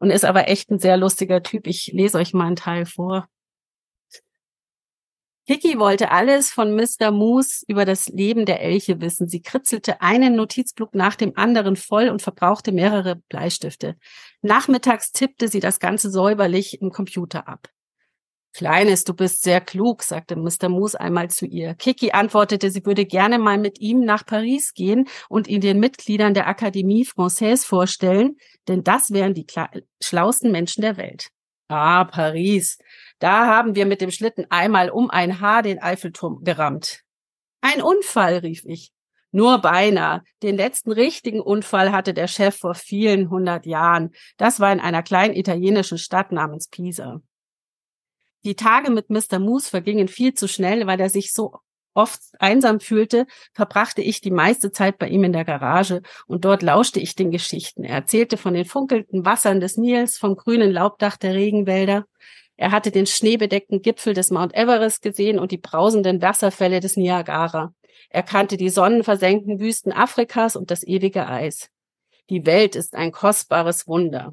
und 0.00 0.10
ist 0.10 0.24
aber 0.24 0.48
echt 0.48 0.68
ein 0.70 0.80
sehr 0.80 0.96
lustiger 0.96 1.44
Typ. 1.44 1.68
Ich 1.68 1.92
lese 1.92 2.18
euch 2.18 2.34
mal 2.34 2.46
einen 2.46 2.56
Teil 2.56 2.86
vor. 2.86 3.28
Kiki 5.46 5.78
wollte 5.78 6.10
alles 6.10 6.50
von 6.50 6.74
Mr. 6.74 7.12
Moose 7.12 7.64
über 7.68 7.84
das 7.84 8.08
Leben 8.08 8.46
der 8.46 8.60
Elche 8.60 9.00
wissen. 9.00 9.28
Sie 9.28 9.42
kritzelte 9.42 10.02
einen 10.02 10.34
Notizblock 10.34 10.92
nach 10.96 11.14
dem 11.14 11.36
anderen 11.36 11.76
voll 11.76 12.08
und 12.08 12.20
verbrauchte 12.20 12.72
mehrere 12.72 13.14
Bleistifte. 13.28 13.96
Nachmittags 14.42 15.12
tippte 15.12 15.46
sie 15.46 15.60
das 15.60 15.78
Ganze 15.78 16.10
säuberlich 16.10 16.82
im 16.82 16.90
Computer 16.90 17.46
ab. 17.46 17.68
Kleines, 18.58 19.04
du 19.04 19.14
bist 19.14 19.42
sehr 19.42 19.60
klug, 19.60 20.02
sagte 20.02 20.34
Mr. 20.34 20.68
Moose 20.68 21.00
einmal 21.00 21.30
zu 21.30 21.46
ihr. 21.46 21.74
Kiki 21.74 22.10
antwortete, 22.10 22.72
sie 22.72 22.84
würde 22.84 23.06
gerne 23.06 23.38
mal 23.38 23.56
mit 23.56 23.78
ihm 23.78 24.00
nach 24.00 24.26
Paris 24.26 24.74
gehen 24.74 25.06
und 25.28 25.46
ihn 25.46 25.60
den 25.60 25.78
Mitgliedern 25.78 26.34
der 26.34 26.48
Akademie 26.48 27.04
Française 27.04 27.64
vorstellen, 27.64 28.36
denn 28.66 28.82
das 28.82 29.12
wären 29.12 29.32
die 29.32 29.46
schlausten 30.02 30.50
Menschen 30.50 30.82
der 30.82 30.96
Welt. 30.96 31.28
Ah, 31.68 32.02
Paris. 32.02 32.78
Da 33.20 33.46
haben 33.46 33.76
wir 33.76 33.86
mit 33.86 34.00
dem 34.00 34.10
Schlitten 34.10 34.44
einmal 34.50 34.90
um 34.90 35.08
ein 35.08 35.38
Haar 35.38 35.62
den 35.62 35.80
Eiffelturm 35.80 36.42
gerammt. 36.42 37.04
Ein 37.60 37.80
Unfall, 37.80 38.38
rief 38.38 38.64
ich. 38.64 38.90
Nur 39.30 39.58
beinahe. 39.58 40.24
Den 40.42 40.56
letzten 40.56 40.90
richtigen 40.90 41.40
Unfall 41.40 41.92
hatte 41.92 42.12
der 42.12 42.26
Chef 42.26 42.56
vor 42.56 42.74
vielen 42.74 43.30
hundert 43.30 43.66
Jahren. 43.66 44.10
Das 44.36 44.58
war 44.58 44.72
in 44.72 44.80
einer 44.80 45.04
kleinen 45.04 45.36
italienischen 45.36 45.98
Stadt 45.98 46.32
namens 46.32 46.66
Pisa. 46.66 47.20
Die 48.48 48.56
Tage 48.56 48.90
mit 48.90 49.10
Mr. 49.10 49.38
Moose 49.38 49.68
vergingen 49.68 50.08
viel 50.08 50.32
zu 50.32 50.48
schnell, 50.48 50.86
weil 50.86 50.98
er 50.98 51.10
sich 51.10 51.34
so 51.34 51.56
oft 51.92 52.18
einsam 52.38 52.80
fühlte, 52.80 53.26
verbrachte 53.52 54.00
ich 54.00 54.22
die 54.22 54.30
meiste 54.30 54.72
Zeit 54.72 54.96
bei 54.96 55.06
ihm 55.06 55.22
in 55.22 55.34
der 55.34 55.44
Garage 55.44 56.00
und 56.26 56.46
dort 56.46 56.62
lauschte 56.62 56.98
ich 56.98 57.14
den 57.14 57.30
Geschichten. 57.30 57.84
Er 57.84 57.96
erzählte 57.96 58.38
von 58.38 58.54
den 58.54 58.64
funkelnden 58.64 59.26
Wassern 59.26 59.60
des 59.60 59.76
Nils, 59.76 60.16
vom 60.16 60.34
grünen 60.34 60.72
Laubdach 60.72 61.18
der 61.18 61.34
Regenwälder. 61.34 62.06
Er 62.56 62.70
hatte 62.70 62.90
den 62.90 63.04
schneebedeckten 63.04 63.82
Gipfel 63.82 64.14
des 64.14 64.30
Mount 64.30 64.54
Everest 64.54 65.02
gesehen 65.02 65.38
und 65.38 65.52
die 65.52 65.58
brausenden 65.58 66.22
Wasserfälle 66.22 66.80
des 66.80 66.96
Niagara. 66.96 67.74
Er 68.08 68.22
kannte 68.22 68.56
die 68.56 68.70
sonnenversenkten 68.70 69.60
Wüsten 69.60 69.92
Afrikas 69.92 70.56
und 70.56 70.70
das 70.70 70.84
ewige 70.84 71.26
Eis. 71.26 71.68
Die 72.30 72.46
Welt 72.46 72.76
ist 72.76 72.94
ein 72.94 73.12
kostbares 73.12 73.86
Wunder. 73.86 74.32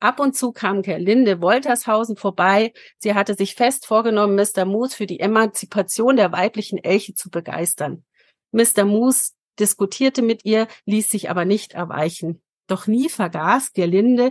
Ab 0.00 0.20
und 0.20 0.36
zu 0.36 0.52
kam 0.52 0.82
Gerlinde 0.82 1.40
Woltershausen 1.40 2.16
vorbei. 2.16 2.72
Sie 2.98 3.14
hatte 3.14 3.34
sich 3.34 3.54
fest 3.54 3.86
vorgenommen, 3.86 4.36
Mr. 4.36 4.64
Moose 4.64 4.96
für 4.96 5.06
die 5.06 5.20
Emanzipation 5.20 6.16
der 6.16 6.32
weiblichen 6.32 6.78
Elche 6.78 7.14
zu 7.14 7.30
begeistern. 7.30 8.04
Mr. 8.52 8.84
Moose 8.84 9.32
diskutierte 9.58 10.22
mit 10.22 10.44
ihr, 10.44 10.68
ließ 10.86 11.08
sich 11.08 11.30
aber 11.30 11.44
nicht 11.44 11.72
erweichen. 11.72 12.42
Doch 12.66 12.86
nie 12.86 13.08
vergaß 13.08 13.72
Gerlinde, 13.72 14.30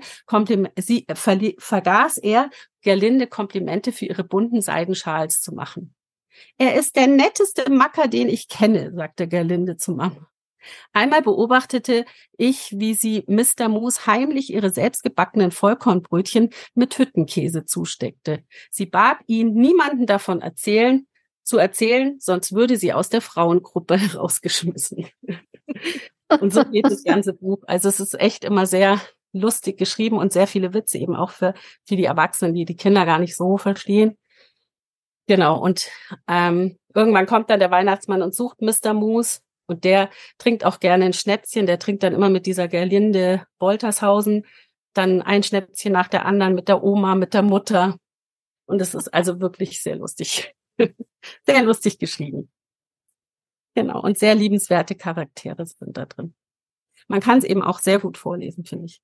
sie, 0.77 1.07
äh, 1.07 1.15
vergaß 1.57 2.17
er, 2.17 2.49
Gerlinde 2.81 3.27
Komplimente 3.27 3.91
für 3.91 4.05
ihre 4.05 4.23
bunten 4.23 4.61
Seidenschals 4.61 5.41
zu 5.41 5.53
machen. 5.53 5.95
Er 6.57 6.75
ist 6.75 6.95
der 6.95 7.07
netteste 7.07 7.69
Macker, 7.71 8.07
den 8.07 8.29
ich 8.29 8.47
kenne, 8.47 8.93
sagte 8.93 9.27
Gerlinde 9.27 9.77
zu 9.77 9.93
Mama. 9.93 10.29
Einmal 10.93 11.21
beobachtete 11.21 12.05
ich, 12.37 12.73
wie 12.77 12.93
sie 12.93 13.23
Mr. 13.27 13.69
Moos 13.69 14.07
heimlich 14.07 14.53
ihre 14.53 14.69
selbstgebackenen 14.69 15.51
Vollkornbrötchen 15.51 16.49
mit 16.73 16.97
Hüttenkäse 16.97 17.65
zusteckte. 17.65 18.43
Sie 18.71 18.85
bat 18.85 19.17
ihn, 19.27 19.53
niemanden 19.53 20.05
davon 20.05 20.41
erzählen, 20.41 21.07
zu 21.43 21.57
erzählen, 21.57 22.17
sonst 22.19 22.53
würde 22.53 22.77
sie 22.77 22.93
aus 22.93 23.09
der 23.09 23.21
Frauengruppe 23.21 23.97
herausgeschmissen. 23.97 25.07
und 26.41 26.53
so 26.53 26.63
geht 26.65 26.85
das 26.85 27.03
ganze 27.03 27.33
Buch. 27.33 27.63
Also 27.67 27.89
es 27.89 27.99
ist 27.99 28.19
echt 28.19 28.43
immer 28.43 28.65
sehr 28.65 28.99
lustig 29.33 29.77
geschrieben 29.77 30.17
und 30.17 30.33
sehr 30.33 30.47
viele 30.47 30.73
Witze 30.73 30.97
eben 30.97 31.15
auch 31.15 31.31
für, 31.31 31.53
für 31.85 31.95
die 31.95 32.05
Erwachsenen, 32.05 32.53
die 32.53 32.65
die 32.65 32.75
Kinder 32.75 33.05
gar 33.05 33.19
nicht 33.19 33.35
so 33.35 33.57
verstehen. 33.57 34.17
Genau, 35.27 35.59
und 35.59 35.89
ähm, 36.27 36.77
irgendwann 36.93 37.25
kommt 37.25 37.49
dann 37.49 37.59
der 37.59 37.71
Weihnachtsmann 37.71 38.21
und 38.21 38.33
sucht 38.33 38.61
Mr. 38.61 38.93
Moose 38.93 39.39
und 39.67 39.83
der 39.83 40.09
trinkt 40.37 40.65
auch 40.65 40.79
gerne 40.79 41.05
ein 41.05 41.13
Schnäpschen, 41.13 41.65
der 41.65 41.79
trinkt 41.79 42.03
dann 42.03 42.13
immer 42.13 42.29
mit 42.29 42.45
dieser 42.45 42.67
Gerlinde 42.67 43.45
Woltershausen, 43.59 44.45
dann 44.93 45.21
ein 45.21 45.43
Schnäpschen 45.43 45.91
nach 45.91 46.07
der 46.07 46.25
anderen 46.25 46.55
mit 46.55 46.67
der 46.67 46.83
Oma, 46.83 47.15
mit 47.15 47.33
der 47.33 47.43
Mutter. 47.43 47.97
Und 48.65 48.81
es 48.81 48.95
ist 48.95 49.13
also 49.13 49.39
wirklich 49.39 49.81
sehr 49.81 49.97
lustig. 49.97 50.53
sehr 51.45 51.63
lustig 51.63 51.99
geschrieben. 51.99 52.51
Genau. 53.75 54.01
Und 54.01 54.17
sehr 54.17 54.35
liebenswerte 54.35 54.95
Charaktere 54.95 55.65
sind 55.65 55.97
da 55.97 56.05
drin. 56.05 56.33
Man 57.07 57.19
kann 57.19 57.37
es 57.37 57.43
eben 57.43 57.61
auch 57.61 57.79
sehr 57.79 57.99
gut 57.99 58.17
vorlesen, 58.17 58.65
finde 58.65 58.85
ich. 58.85 59.01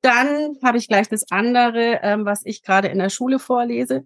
Dann 0.00 0.56
habe 0.62 0.78
ich 0.78 0.88
gleich 0.88 1.08
das 1.08 1.30
andere, 1.30 2.00
ähm, 2.02 2.24
was 2.24 2.46
ich 2.46 2.62
gerade 2.62 2.88
in 2.88 2.98
der 2.98 3.10
Schule 3.10 3.38
vorlese. 3.38 4.04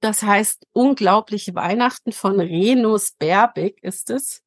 Das 0.00 0.22
heißt 0.22 0.66
Unglaubliche 0.72 1.54
Weihnachten 1.54 2.12
von 2.12 2.38
Renus 2.38 3.12
Berbig 3.12 3.82
ist 3.82 4.10
es. 4.10 4.42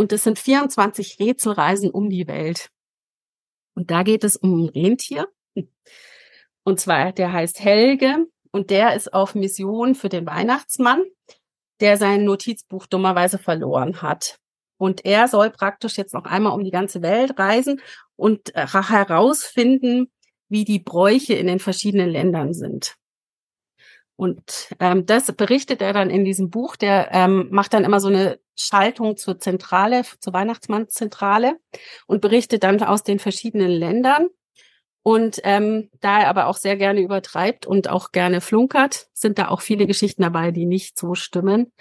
Und 0.00 0.14
es 0.14 0.24
sind 0.24 0.38
24 0.38 1.18
Rätselreisen 1.20 1.90
um 1.90 2.08
die 2.08 2.26
Welt. 2.26 2.70
Und 3.74 3.90
da 3.90 4.02
geht 4.02 4.24
es 4.24 4.38
um 4.38 4.64
ein 4.64 4.68
Rentier. 4.70 5.28
Und 6.64 6.80
zwar, 6.80 7.12
der 7.12 7.34
heißt 7.34 7.60
Helge 7.60 8.26
und 8.50 8.70
der 8.70 8.96
ist 8.96 9.12
auf 9.12 9.34
Mission 9.34 9.94
für 9.94 10.08
den 10.08 10.24
Weihnachtsmann, 10.24 11.02
der 11.80 11.98
sein 11.98 12.24
Notizbuch 12.24 12.86
dummerweise 12.86 13.36
verloren 13.36 14.00
hat. 14.00 14.38
Und 14.78 15.04
er 15.04 15.28
soll 15.28 15.50
praktisch 15.50 15.98
jetzt 15.98 16.14
noch 16.14 16.24
einmal 16.24 16.54
um 16.54 16.64
die 16.64 16.70
ganze 16.70 17.02
Welt 17.02 17.38
reisen 17.38 17.82
und 18.16 18.54
äh, 18.54 18.66
herausfinden, 18.68 20.10
wie 20.48 20.64
die 20.64 20.78
Bräuche 20.78 21.34
in 21.34 21.46
den 21.46 21.58
verschiedenen 21.58 22.08
Ländern 22.08 22.54
sind. 22.54 22.96
Und 24.20 24.68
ähm, 24.80 25.06
das 25.06 25.32
berichtet 25.32 25.80
er 25.80 25.94
dann 25.94 26.10
in 26.10 26.26
diesem 26.26 26.50
Buch. 26.50 26.76
Der 26.76 27.08
ähm, 27.10 27.48
macht 27.50 27.72
dann 27.72 27.84
immer 27.84 28.00
so 28.00 28.08
eine 28.08 28.38
Schaltung 28.54 29.16
zur 29.16 29.38
Zentrale, 29.38 30.02
zur 30.18 30.34
Weihnachtsmannzentrale 30.34 31.56
und 32.06 32.20
berichtet 32.20 32.62
dann 32.62 32.82
aus 32.82 33.02
den 33.02 33.18
verschiedenen 33.18 33.70
Ländern. 33.70 34.26
Und 35.02 35.40
ähm, 35.44 35.88
da 36.02 36.20
er 36.20 36.28
aber 36.28 36.48
auch 36.48 36.58
sehr 36.58 36.76
gerne 36.76 37.00
übertreibt 37.00 37.64
und 37.64 37.88
auch 37.88 38.12
gerne 38.12 38.42
flunkert, 38.42 39.08
sind 39.14 39.38
da 39.38 39.48
auch 39.48 39.62
viele 39.62 39.86
Geschichten 39.86 40.20
dabei, 40.20 40.50
die 40.50 40.66
nicht 40.66 40.98
so 40.98 41.14
stimmen. 41.14 41.72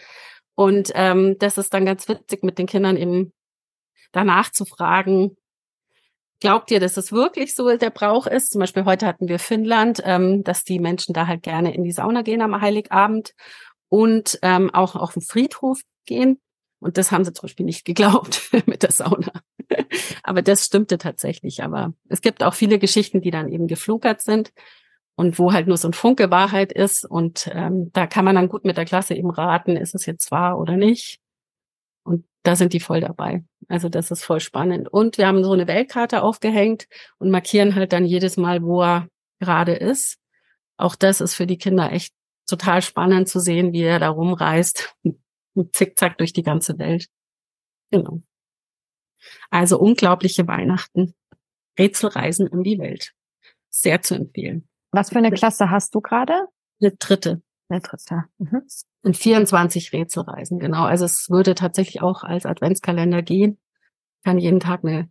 Und 0.56 0.94
ähm, 0.96 1.36
das 1.40 1.58
ist 1.58 1.74
dann 1.74 1.86
ganz 1.86 2.08
witzig, 2.08 2.42
mit 2.44 2.58
den 2.58 2.68
Kindern 2.68 2.96
eben 2.96 3.34
danach 4.14 4.50
zu 4.50 4.64
fragen, 4.64 5.36
Glaubt 6.40 6.72
ihr, 6.72 6.80
dass 6.80 6.96
es 6.96 7.12
wirklich 7.12 7.54
so 7.54 7.76
der 7.76 7.90
Brauch 7.90 8.26
ist? 8.26 8.52
Zum 8.52 8.60
Beispiel 8.60 8.86
heute 8.86 9.06
hatten 9.06 9.28
wir 9.28 9.40
Finnland, 9.40 10.02
ähm, 10.06 10.44
dass 10.44 10.64
die 10.64 10.80
Menschen 10.80 11.14
da 11.14 11.28
halt 11.28 11.44
gerne 11.44 11.74
in 11.74 11.84
die 11.84 11.92
Sauna 11.92 12.22
gehen 12.22 12.42
am 12.42 12.62
Heiligabend 12.62 13.34
und 13.90 14.40
ähm, 14.42 14.74
auch 14.74 14.96
auf 14.96 15.14
den 15.14 15.22
Friedhof 15.22 15.82
gehen. 16.06 16.40
Und 16.80 16.98
das 16.98 17.12
haben 17.12 17.26
sie 17.26 17.34
zum 17.34 17.44
Beispiel 17.44 17.66
nicht 17.66 17.84
geglaubt 17.86 18.52
mit 18.66 18.84
der 18.84 18.92
Sauna. 18.92 19.34
aber 20.24 20.42
das 20.42 20.66
stimmte 20.66 20.98
tatsächlich. 20.98 21.62
Aber 21.62 21.94
es 22.08 22.22
gibt 22.22 22.42
auch 22.42 22.54
viele 22.54 22.80
Geschichten, 22.80 23.20
die 23.20 23.32
dann 23.32 23.50
eben 23.50 23.68
geflunkert 23.68 24.22
sind 24.22 24.54
und 25.16 25.40
wo 25.40 25.52
halt 25.52 25.68
nur 25.68 25.76
so 25.76 25.90
ein 25.90 25.94
Funke 25.94 26.32
Wahrheit 26.32 26.72
ist. 26.72 27.04
Und 27.04 27.50
ähm, 27.54 27.92
da 27.92 28.08
kann 28.08 28.24
man 28.24 28.36
dann 28.36 28.48
gut 28.48 28.64
mit 28.64 28.78
der 28.78 28.86
Klasse 28.86 29.14
eben 29.14 29.30
raten, 29.30 29.76
ist 29.76 29.94
es 29.94 30.06
jetzt 30.06 30.32
wahr 30.32 30.58
oder 30.58 30.78
nicht. 30.78 31.20
Da 32.44 32.56
sind 32.56 32.74
die 32.74 32.80
voll 32.80 33.02
dabei. 33.02 33.44
Also 33.68 33.90
das 33.90 34.12
ist 34.12 34.24
voll 34.24 34.40
spannend. 34.40 34.88
Und 34.88 35.18
wir 35.18 35.28
haben 35.28 35.44
so 35.44 35.52
eine 35.52 35.68
Weltkarte 35.68 36.24
aufgehängt 36.24 36.88
und 37.18 37.32
markieren 37.32 37.76
halt 37.76 37.94
dann 37.94 38.06
jedes 38.06 38.38
Mal, 38.38 38.64
wo 38.64 38.82
er 38.82 39.08
gerade 39.40 39.74
ist. 39.74 40.18
Auch 40.78 40.96
das 40.96 41.22
ist 41.22 41.36
für 41.36 41.46
die 41.46 41.58
Kinder 41.58 41.92
echt 41.92 42.14
total 42.48 42.82
spannend 42.82 43.28
zu 43.28 43.40
sehen, 43.40 43.74
wie 43.74 43.84
er 43.84 44.00
da 44.00 44.10
rumreist. 44.10 44.96
Zickzack 45.74 46.18
durch 46.18 46.32
die 46.32 46.44
ganze 46.44 46.80
Welt. 46.80 47.08
Genau. 47.92 48.22
Also 49.50 49.80
unglaubliche 49.80 50.48
Weihnachten. 50.48 51.14
Rätselreisen 51.78 52.48
um 52.48 52.64
die 52.64 52.80
Welt. 52.80 53.14
Sehr 53.70 54.02
zu 54.02 54.16
empfehlen. 54.16 54.68
Was 54.92 55.10
für 55.10 55.18
eine 55.18 55.32
Klasse 55.32 55.70
hast 55.70 55.94
du 55.94 56.02
gerade? 56.02 56.48
Eine 56.82 56.92
dritte. 56.92 57.42
Eine 57.70 57.82
dritte. 57.82 58.24
Mhm. 58.38 58.64
In 59.04 59.14
24 59.14 59.94
Rätselreisen, 59.94 60.60
genau. 60.60 60.84
Also 60.84 61.06
es 61.06 61.30
würde 61.30 61.56
tatsächlich 61.56 62.02
auch 62.02 62.24
als 62.24 62.46
Adventskalender 62.46 63.22
gehen. 63.22 63.58
Kann 64.24 64.38
jeden 64.38 64.60
Tag 64.60 64.84
eine 64.84 65.10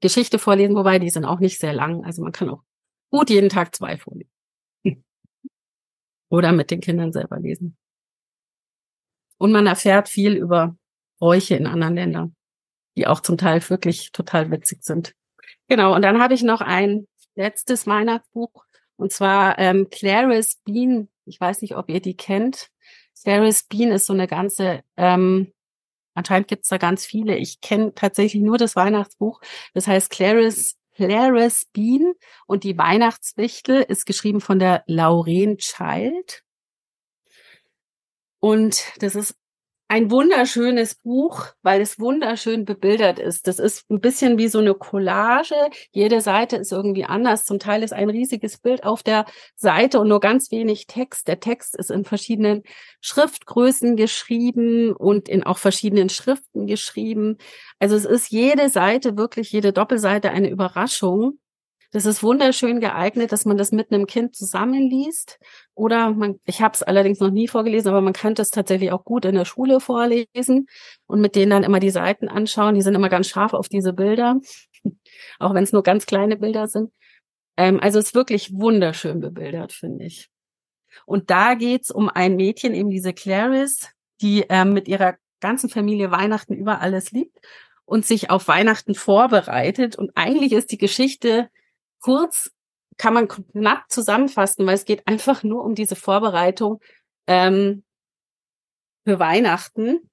Geschichte 0.00 0.38
vorlesen, 0.38 0.74
wobei 0.74 0.98
die 0.98 1.10
sind 1.10 1.26
auch 1.26 1.40
nicht 1.40 1.58
sehr 1.58 1.74
lang. 1.74 2.04
Also 2.04 2.22
man 2.22 2.32
kann 2.32 2.48
auch 2.48 2.62
gut 3.10 3.28
jeden 3.28 3.50
Tag 3.50 3.74
zwei 3.74 3.98
vorlesen. 3.98 4.30
Oder 6.30 6.52
mit 6.52 6.70
den 6.70 6.80
Kindern 6.80 7.12
selber 7.12 7.38
lesen. 7.38 7.76
Und 9.36 9.52
man 9.52 9.66
erfährt 9.66 10.08
viel 10.08 10.34
über 10.34 10.76
Bräuche 11.18 11.56
in 11.56 11.66
anderen 11.66 11.94
Ländern, 11.94 12.36
die 12.96 13.06
auch 13.06 13.20
zum 13.20 13.36
Teil 13.36 13.68
wirklich 13.68 14.12
total 14.12 14.50
witzig 14.50 14.82
sind. 14.82 15.14
Genau, 15.68 15.94
und 15.94 16.02
dann 16.02 16.22
habe 16.22 16.34
ich 16.34 16.42
noch 16.42 16.60
ein 16.60 17.06
letztes 17.34 17.86
Weihnachtsbuch, 17.86 18.64
und 18.96 19.12
zwar 19.12 19.58
ähm, 19.58 19.88
Clarice 19.90 20.60
Bean. 20.64 21.08
Ich 21.24 21.40
weiß 21.40 21.62
nicht, 21.62 21.74
ob 21.74 21.88
ihr 21.88 22.00
die 22.00 22.16
kennt. 22.16 22.68
Clarice 23.22 23.64
Bean 23.68 23.92
ist 23.92 24.06
so 24.06 24.12
eine 24.12 24.26
ganze 24.26 24.82
ähm, 24.96 25.52
anscheinend 26.14 26.48
gibt's 26.48 26.68
da 26.68 26.78
ganz 26.78 27.04
viele. 27.04 27.36
Ich 27.36 27.60
kenne 27.60 27.94
tatsächlich 27.94 28.42
nur 28.42 28.58
das 28.58 28.76
Weihnachtsbuch. 28.76 29.40
Das 29.74 29.86
heißt 29.86 30.10
Clarice, 30.10 30.76
Clarice 30.94 31.66
Bean 31.72 32.12
und 32.46 32.64
die 32.64 32.76
Weihnachtswichtel 32.76 33.82
ist 33.82 34.06
geschrieben 34.06 34.40
von 34.40 34.58
der 34.58 34.84
Lauren 34.86 35.58
Child. 35.58 36.44
Und 38.40 38.84
das 39.02 39.14
ist 39.14 39.36
ein 39.90 40.08
wunderschönes 40.08 40.94
Buch, 40.94 41.46
weil 41.62 41.80
es 41.80 41.98
wunderschön 41.98 42.64
bebildert 42.64 43.18
ist. 43.18 43.48
Das 43.48 43.58
ist 43.58 43.90
ein 43.90 44.00
bisschen 44.00 44.38
wie 44.38 44.46
so 44.46 44.60
eine 44.60 44.74
Collage. 44.74 45.56
Jede 45.90 46.20
Seite 46.20 46.58
ist 46.58 46.70
irgendwie 46.70 47.06
anders. 47.06 47.44
Zum 47.44 47.58
Teil 47.58 47.82
ist 47.82 47.92
ein 47.92 48.08
riesiges 48.08 48.58
Bild 48.58 48.84
auf 48.84 49.02
der 49.02 49.26
Seite 49.56 49.98
und 49.98 50.06
nur 50.06 50.20
ganz 50.20 50.52
wenig 50.52 50.86
Text. 50.86 51.26
Der 51.26 51.40
Text 51.40 51.74
ist 51.76 51.90
in 51.90 52.04
verschiedenen 52.04 52.62
Schriftgrößen 53.00 53.96
geschrieben 53.96 54.92
und 54.92 55.28
in 55.28 55.42
auch 55.42 55.58
verschiedenen 55.58 56.08
Schriften 56.08 56.68
geschrieben. 56.68 57.38
Also 57.80 57.96
es 57.96 58.04
ist 58.04 58.30
jede 58.30 58.68
Seite, 58.68 59.16
wirklich 59.16 59.50
jede 59.50 59.72
Doppelseite 59.72 60.30
eine 60.30 60.50
Überraschung. 60.50 61.39
Das 61.92 62.06
ist 62.06 62.22
wunderschön 62.22 62.78
geeignet, 62.78 63.32
dass 63.32 63.44
man 63.44 63.56
das 63.56 63.72
mit 63.72 63.90
einem 63.90 64.06
Kind 64.06 64.36
zusammenliest. 64.36 65.40
Oder 65.74 66.10
man, 66.12 66.38
ich 66.44 66.62
habe 66.62 66.74
es 66.74 66.84
allerdings 66.84 67.18
noch 67.18 67.30
nie 67.30 67.48
vorgelesen, 67.48 67.88
aber 67.88 68.00
man 68.00 68.12
könnte 68.12 68.42
es 68.42 68.50
tatsächlich 68.50 68.92
auch 68.92 69.04
gut 69.04 69.24
in 69.24 69.34
der 69.34 69.44
Schule 69.44 69.80
vorlesen 69.80 70.66
und 71.06 71.20
mit 71.20 71.34
denen 71.34 71.50
dann 71.50 71.64
immer 71.64 71.80
die 71.80 71.90
Seiten 71.90 72.28
anschauen. 72.28 72.76
Die 72.76 72.82
sind 72.82 72.94
immer 72.94 73.08
ganz 73.08 73.26
scharf 73.26 73.54
auf 73.54 73.68
diese 73.68 73.92
Bilder, 73.92 74.40
auch 75.40 75.54
wenn 75.54 75.64
es 75.64 75.72
nur 75.72 75.82
ganz 75.82 76.06
kleine 76.06 76.36
Bilder 76.36 76.68
sind. 76.68 76.92
Ähm, 77.56 77.80
also 77.80 77.98
es 77.98 78.06
ist 78.06 78.14
wirklich 78.14 78.52
wunderschön 78.52 79.18
bebildert, 79.18 79.72
finde 79.72 80.04
ich. 80.04 80.30
Und 81.06 81.30
da 81.30 81.54
geht's 81.54 81.90
um 81.90 82.08
ein 82.08 82.36
Mädchen, 82.36 82.72
eben 82.72 82.90
diese 82.90 83.12
Clarice, 83.12 83.88
die 84.20 84.44
ähm, 84.48 84.72
mit 84.72 84.86
ihrer 84.86 85.16
ganzen 85.40 85.68
Familie 85.68 86.12
Weihnachten 86.12 86.54
über 86.54 86.80
alles 86.80 87.10
liebt 87.10 87.36
und 87.84 88.06
sich 88.06 88.30
auf 88.30 88.46
Weihnachten 88.46 88.94
vorbereitet. 88.94 89.96
Und 89.96 90.12
eigentlich 90.14 90.52
ist 90.52 90.70
die 90.70 90.78
Geschichte 90.78 91.48
kurz 92.00 92.50
kann 92.96 93.14
man 93.14 93.28
knapp 93.28 93.84
zusammenfassen, 93.88 94.66
weil 94.66 94.74
es 94.74 94.84
geht 94.84 95.06
einfach 95.06 95.42
nur 95.42 95.64
um 95.64 95.74
diese 95.74 95.96
Vorbereitung 95.96 96.80
ähm, 97.26 97.82
für 99.06 99.18
Weihnachten. 99.18 100.10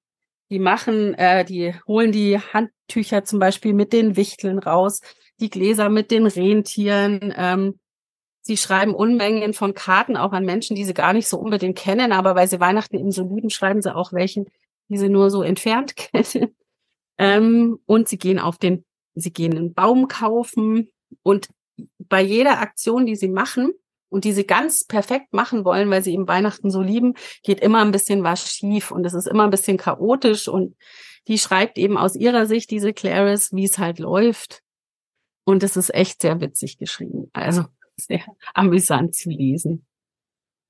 Die 0.49 0.59
machen, 0.59 1.13
äh, 1.15 1.43
die 1.43 1.73
holen 1.85 2.13
die 2.13 2.39
Handtücher 2.39 3.25
zum 3.25 3.39
Beispiel 3.39 3.73
mit 3.73 3.91
den 3.91 4.15
Wichteln 4.15 4.59
raus, 4.59 5.01
die 5.41 5.49
Gläser 5.49 5.89
mit 5.89 6.11
den 6.11 6.25
Rentieren. 6.25 7.33
Ähm, 7.35 7.79
sie 8.41 8.55
schreiben 8.55 8.95
Unmengen 8.95 9.53
von 9.53 9.73
Karten 9.73 10.15
auch 10.15 10.31
an 10.31 10.45
Menschen, 10.45 10.77
die 10.77 10.85
sie 10.85 10.93
gar 10.93 11.11
nicht 11.11 11.27
so 11.27 11.37
unbedingt 11.37 11.77
kennen, 11.77 12.13
aber 12.13 12.35
weil 12.35 12.47
sie 12.47 12.61
Weihnachten 12.61 12.97
eben 12.97 13.11
so 13.11 13.23
lieben, 13.23 13.49
schreiben 13.49 13.81
sie 13.81 13.93
auch 13.93 14.13
welchen, 14.13 14.45
die 14.87 14.97
sie 14.97 15.09
nur 15.09 15.29
so 15.29 15.43
entfernt 15.43 15.95
kennen. 15.97 16.55
Ähm, 17.17 17.79
und 17.85 18.07
sie 18.07 18.17
gehen 18.17 18.39
auf 18.39 18.57
den, 18.57 18.85
sie 19.15 19.33
gehen 19.33 19.57
einen 19.57 19.73
Baum 19.73 20.07
kaufen 20.07 20.89
und 21.23 21.49
bei 21.99 22.21
jeder 22.21 22.59
Aktion, 22.59 23.05
die 23.05 23.15
sie 23.15 23.29
machen 23.29 23.71
und 24.09 24.23
die 24.23 24.33
sie 24.33 24.45
ganz 24.45 24.85
perfekt 24.85 25.33
machen 25.33 25.65
wollen, 25.65 25.89
weil 25.89 26.03
sie 26.03 26.13
eben 26.13 26.27
Weihnachten 26.27 26.71
so 26.71 26.81
lieben, 26.81 27.15
geht 27.43 27.59
immer 27.59 27.83
ein 27.83 27.91
bisschen 27.91 28.23
was 28.23 28.49
schief 28.49 28.91
und 28.91 29.05
es 29.05 29.13
ist 29.13 29.27
immer 29.27 29.43
ein 29.43 29.49
bisschen 29.49 29.77
chaotisch 29.77 30.47
und 30.47 30.75
die 31.27 31.37
schreibt 31.37 31.77
eben 31.77 31.97
aus 31.97 32.15
ihrer 32.15 32.45
Sicht 32.45 32.71
diese 32.71 32.93
Clarice, 32.93 33.51
wie 33.53 33.65
es 33.65 33.77
halt 33.77 33.99
läuft. 33.99 34.63
Und 35.45 35.63
es 35.63 35.77
ist 35.77 35.93
echt 35.93 36.21
sehr 36.21 36.39
witzig 36.41 36.77
geschrieben. 36.77 37.29
Also 37.33 37.65
sehr 37.97 38.23
amüsant 38.53 39.15
zu 39.15 39.29
lesen. 39.29 39.85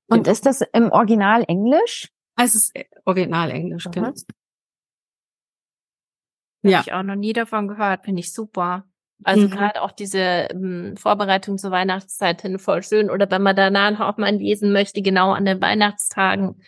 Und 0.08 0.26
ist 0.26 0.46
das 0.46 0.62
im 0.72 0.90
Original 0.90 1.44
Englisch? 1.46 2.10
Es 2.36 2.54
ist 2.54 2.72
Original 3.04 3.50
Englisch, 3.50 3.86
mhm. 3.86 3.90
genau. 3.90 4.12
Ja. 6.62 6.78
Habe 6.78 6.88
ich 6.88 6.92
auch 6.92 7.02
noch 7.02 7.16
nie 7.16 7.32
davon 7.32 7.68
gehört, 7.68 8.04
finde 8.04 8.20
ich 8.20 8.32
super. 8.32 8.87
Also 9.24 9.46
mhm. 9.46 9.50
gerade 9.50 9.82
auch 9.82 9.92
diese 9.92 10.18
ähm, 10.18 10.96
Vorbereitung 10.96 11.58
zur 11.58 11.70
Weihnachtszeit 11.70 12.42
hin 12.42 12.58
voll 12.58 12.82
schön. 12.82 13.10
Oder 13.10 13.30
wenn 13.30 13.42
man 13.42 13.56
danach 13.56 14.00
auch 14.00 14.16
mal 14.16 14.34
lesen 14.34 14.72
möchte, 14.72 15.02
genau 15.02 15.32
an 15.32 15.44
den 15.44 15.60
Weihnachtstagen 15.60 16.62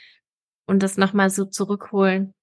und 0.66 0.83
das 0.83 0.97
nochmal 0.97 1.30
so 1.30 1.45
zurückholen. 1.45 2.35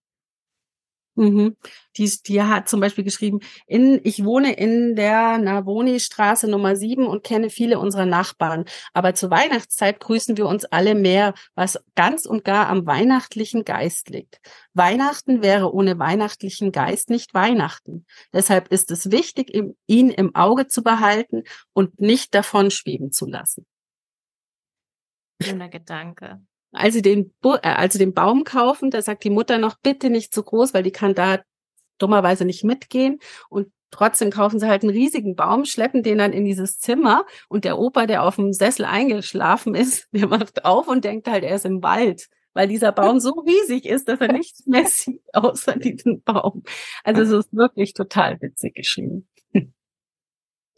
Mhm. 1.17 1.57
Die, 1.97 2.11
die 2.27 2.43
hat 2.43 2.69
zum 2.69 2.79
Beispiel 2.79 3.03
geschrieben, 3.03 3.39
in, 3.65 3.99
ich 4.03 4.23
wohne 4.23 4.53
in 4.53 4.95
der 4.95 5.39
Navoni-Straße 5.39 6.47
Nummer 6.47 6.75
7 6.75 7.07
und 7.07 7.23
kenne 7.23 7.49
viele 7.49 7.79
unserer 7.79 8.05
Nachbarn. 8.05 8.65
Aber 8.93 9.15
zur 9.15 9.31
Weihnachtszeit 9.31 9.99
grüßen 9.99 10.37
wir 10.37 10.45
uns 10.45 10.65
alle 10.65 10.93
mehr, 10.93 11.33
was 11.55 11.83
ganz 11.95 12.27
und 12.27 12.43
gar 12.43 12.69
am 12.69 12.85
weihnachtlichen 12.85 13.65
Geist 13.65 14.09
liegt. 14.09 14.39
Weihnachten 14.73 15.41
wäre 15.41 15.73
ohne 15.73 15.97
weihnachtlichen 15.97 16.71
Geist 16.71 17.09
nicht 17.09 17.33
Weihnachten. 17.33 18.05
Deshalb 18.31 18.67
ist 18.67 18.91
es 18.91 19.09
wichtig, 19.09 19.51
ihn 19.87 20.09
im 20.11 20.35
Auge 20.35 20.67
zu 20.67 20.83
behalten 20.83 21.43
und 21.73 21.99
nicht 21.99 22.35
davon 22.35 22.69
schweben 22.69 23.11
zu 23.11 23.25
lassen. 23.25 23.65
Schöner 25.41 25.69
Gedanke 25.69 26.41
als 26.71 26.93
sie 26.93 27.01
den, 27.01 27.33
äh, 27.43 27.67
als 27.67 27.93
sie 27.93 27.99
den 27.99 28.13
Baum 28.13 28.43
kaufen, 28.43 28.91
da 28.91 29.01
sagt 29.01 29.23
die 29.23 29.29
Mutter 29.29 29.57
noch, 29.57 29.75
bitte 29.81 30.09
nicht 30.09 30.33
zu 30.33 30.43
groß, 30.43 30.73
weil 30.73 30.83
die 30.83 30.91
kann 30.91 31.15
da 31.15 31.39
dummerweise 31.97 32.45
nicht 32.45 32.63
mitgehen. 32.63 33.19
Und 33.49 33.71
trotzdem 33.91 34.31
kaufen 34.31 34.59
sie 34.59 34.67
halt 34.67 34.83
einen 34.83 34.91
riesigen 34.91 35.35
Baum, 35.35 35.65
schleppen 35.65 36.03
den 36.03 36.17
dann 36.17 36.33
in 36.33 36.45
dieses 36.45 36.79
Zimmer 36.79 37.25
und 37.49 37.65
der 37.65 37.79
Opa, 37.79 38.05
der 38.05 38.23
auf 38.23 38.35
dem 38.35 38.53
Sessel 38.53 38.85
eingeschlafen 38.85 39.75
ist, 39.75 40.07
der 40.11 40.27
macht 40.27 40.65
auf 40.65 40.87
und 40.87 41.05
denkt 41.05 41.27
halt, 41.27 41.43
er 41.43 41.55
ist 41.55 41.65
im 41.65 41.81
Wald, 41.83 42.27
weil 42.53 42.67
dieser 42.67 42.91
Baum 42.91 43.19
so 43.19 43.31
riesig 43.31 43.85
ist, 43.85 44.07
dass 44.09 44.19
er 44.19 44.31
nichts 44.31 44.65
mehr 44.65 44.85
sieht 44.87 45.23
außer 45.33 45.77
diesen 45.77 46.21
Baum. 46.23 46.63
Also 47.03 47.21
es 47.21 47.45
ist 47.45 47.53
wirklich 47.53 47.93
total 47.93 48.39
witzig 48.41 48.75
geschrieben. 48.75 49.27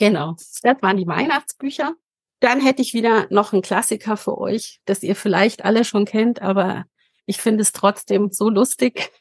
Genau. 0.02 0.38
Das 0.38 0.82
waren 0.82 0.96
die 0.96 1.08
Weihnachtsbücher. 1.08 1.94
Dann 2.40 2.62
hätte 2.62 2.82
ich 2.82 2.94
wieder 2.94 3.28
noch 3.30 3.54
einen 3.54 3.62
Klassiker 3.62 4.18
für 4.18 4.38
euch, 4.38 4.80
das 4.86 5.04
ihr 5.04 5.16
vielleicht 5.16 5.66
alle 5.66 5.84
schon 5.84 6.06
kennt, 6.06 6.42
aber 6.42 6.86
ich 7.26 7.38
finde 7.38 7.62
es 7.62 7.74
trotzdem 7.74 8.32
so 8.32 8.50
lustig. 8.50 9.12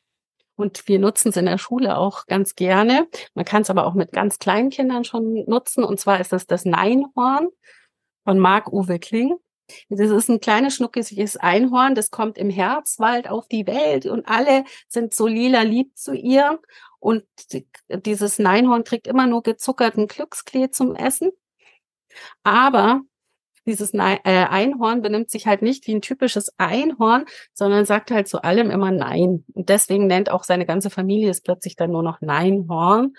Und 0.56 0.88
wir 0.88 0.98
nutzen 0.98 1.28
es 1.28 1.36
in 1.36 1.46
der 1.46 1.58
Schule 1.58 1.96
auch 1.96 2.26
ganz 2.26 2.56
gerne. 2.56 3.06
Man 3.34 3.44
kann 3.44 3.62
es 3.62 3.70
aber 3.70 3.86
auch 3.86 3.94
mit 3.94 4.10
ganz 4.12 4.40
kleinen 4.40 4.70
Kindern 4.70 5.04
schon 5.04 5.44
nutzen. 5.46 5.84
Und 5.84 6.00
zwar 6.00 6.20
ist 6.20 6.32
es 6.32 6.46
das 6.46 6.64
Neinhorn 6.64 7.48
von 8.24 8.38
Marc-Uwe 8.40 8.98
Kling. 8.98 9.36
Das 9.88 10.00
ist 10.00 10.28
ein 10.28 10.40
kleines, 10.40 10.74
schnuckeliges 10.74 11.36
Einhorn, 11.36 11.94
das 11.94 12.10
kommt 12.10 12.38
im 12.38 12.50
Herzwald 12.50 13.28
auf 13.28 13.48
die 13.48 13.66
Welt 13.66 14.06
und 14.06 14.26
alle 14.26 14.64
sind 14.88 15.14
so 15.14 15.26
lila 15.26 15.62
lieb 15.62 15.96
zu 15.96 16.14
ihr. 16.14 16.58
Und 17.00 17.24
dieses 17.88 18.38
Neinhorn 18.38 18.84
kriegt 18.84 19.06
immer 19.06 19.26
nur 19.26 19.42
gezuckerten 19.42 20.08
Glücksklee 20.08 20.70
zum 20.70 20.96
Essen. 20.96 21.30
Aber 22.42 23.02
dieses 23.68 23.92
äh, 23.92 24.18
Einhorn 24.24 25.02
benimmt 25.02 25.30
sich 25.30 25.46
halt 25.46 25.60
nicht 25.60 25.86
wie 25.86 25.94
ein 25.94 26.00
typisches 26.00 26.54
Einhorn, 26.56 27.26
sondern 27.52 27.84
sagt 27.84 28.10
halt 28.10 28.26
zu 28.26 28.42
allem 28.42 28.70
immer 28.70 28.90
Nein. 28.90 29.44
Und 29.52 29.68
deswegen 29.68 30.06
nennt 30.06 30.30
auch 30.30 30.44
seine 30.44 30.64
ganze 30.64 30.88
Familie 30.88 31.28
es 31.30 31.42
plötzlich 31.42 31.76
dann 31.76 31.90
nur 31.90 32.02
noch 32.02 32.22
Neinhorn, 32.22 33.12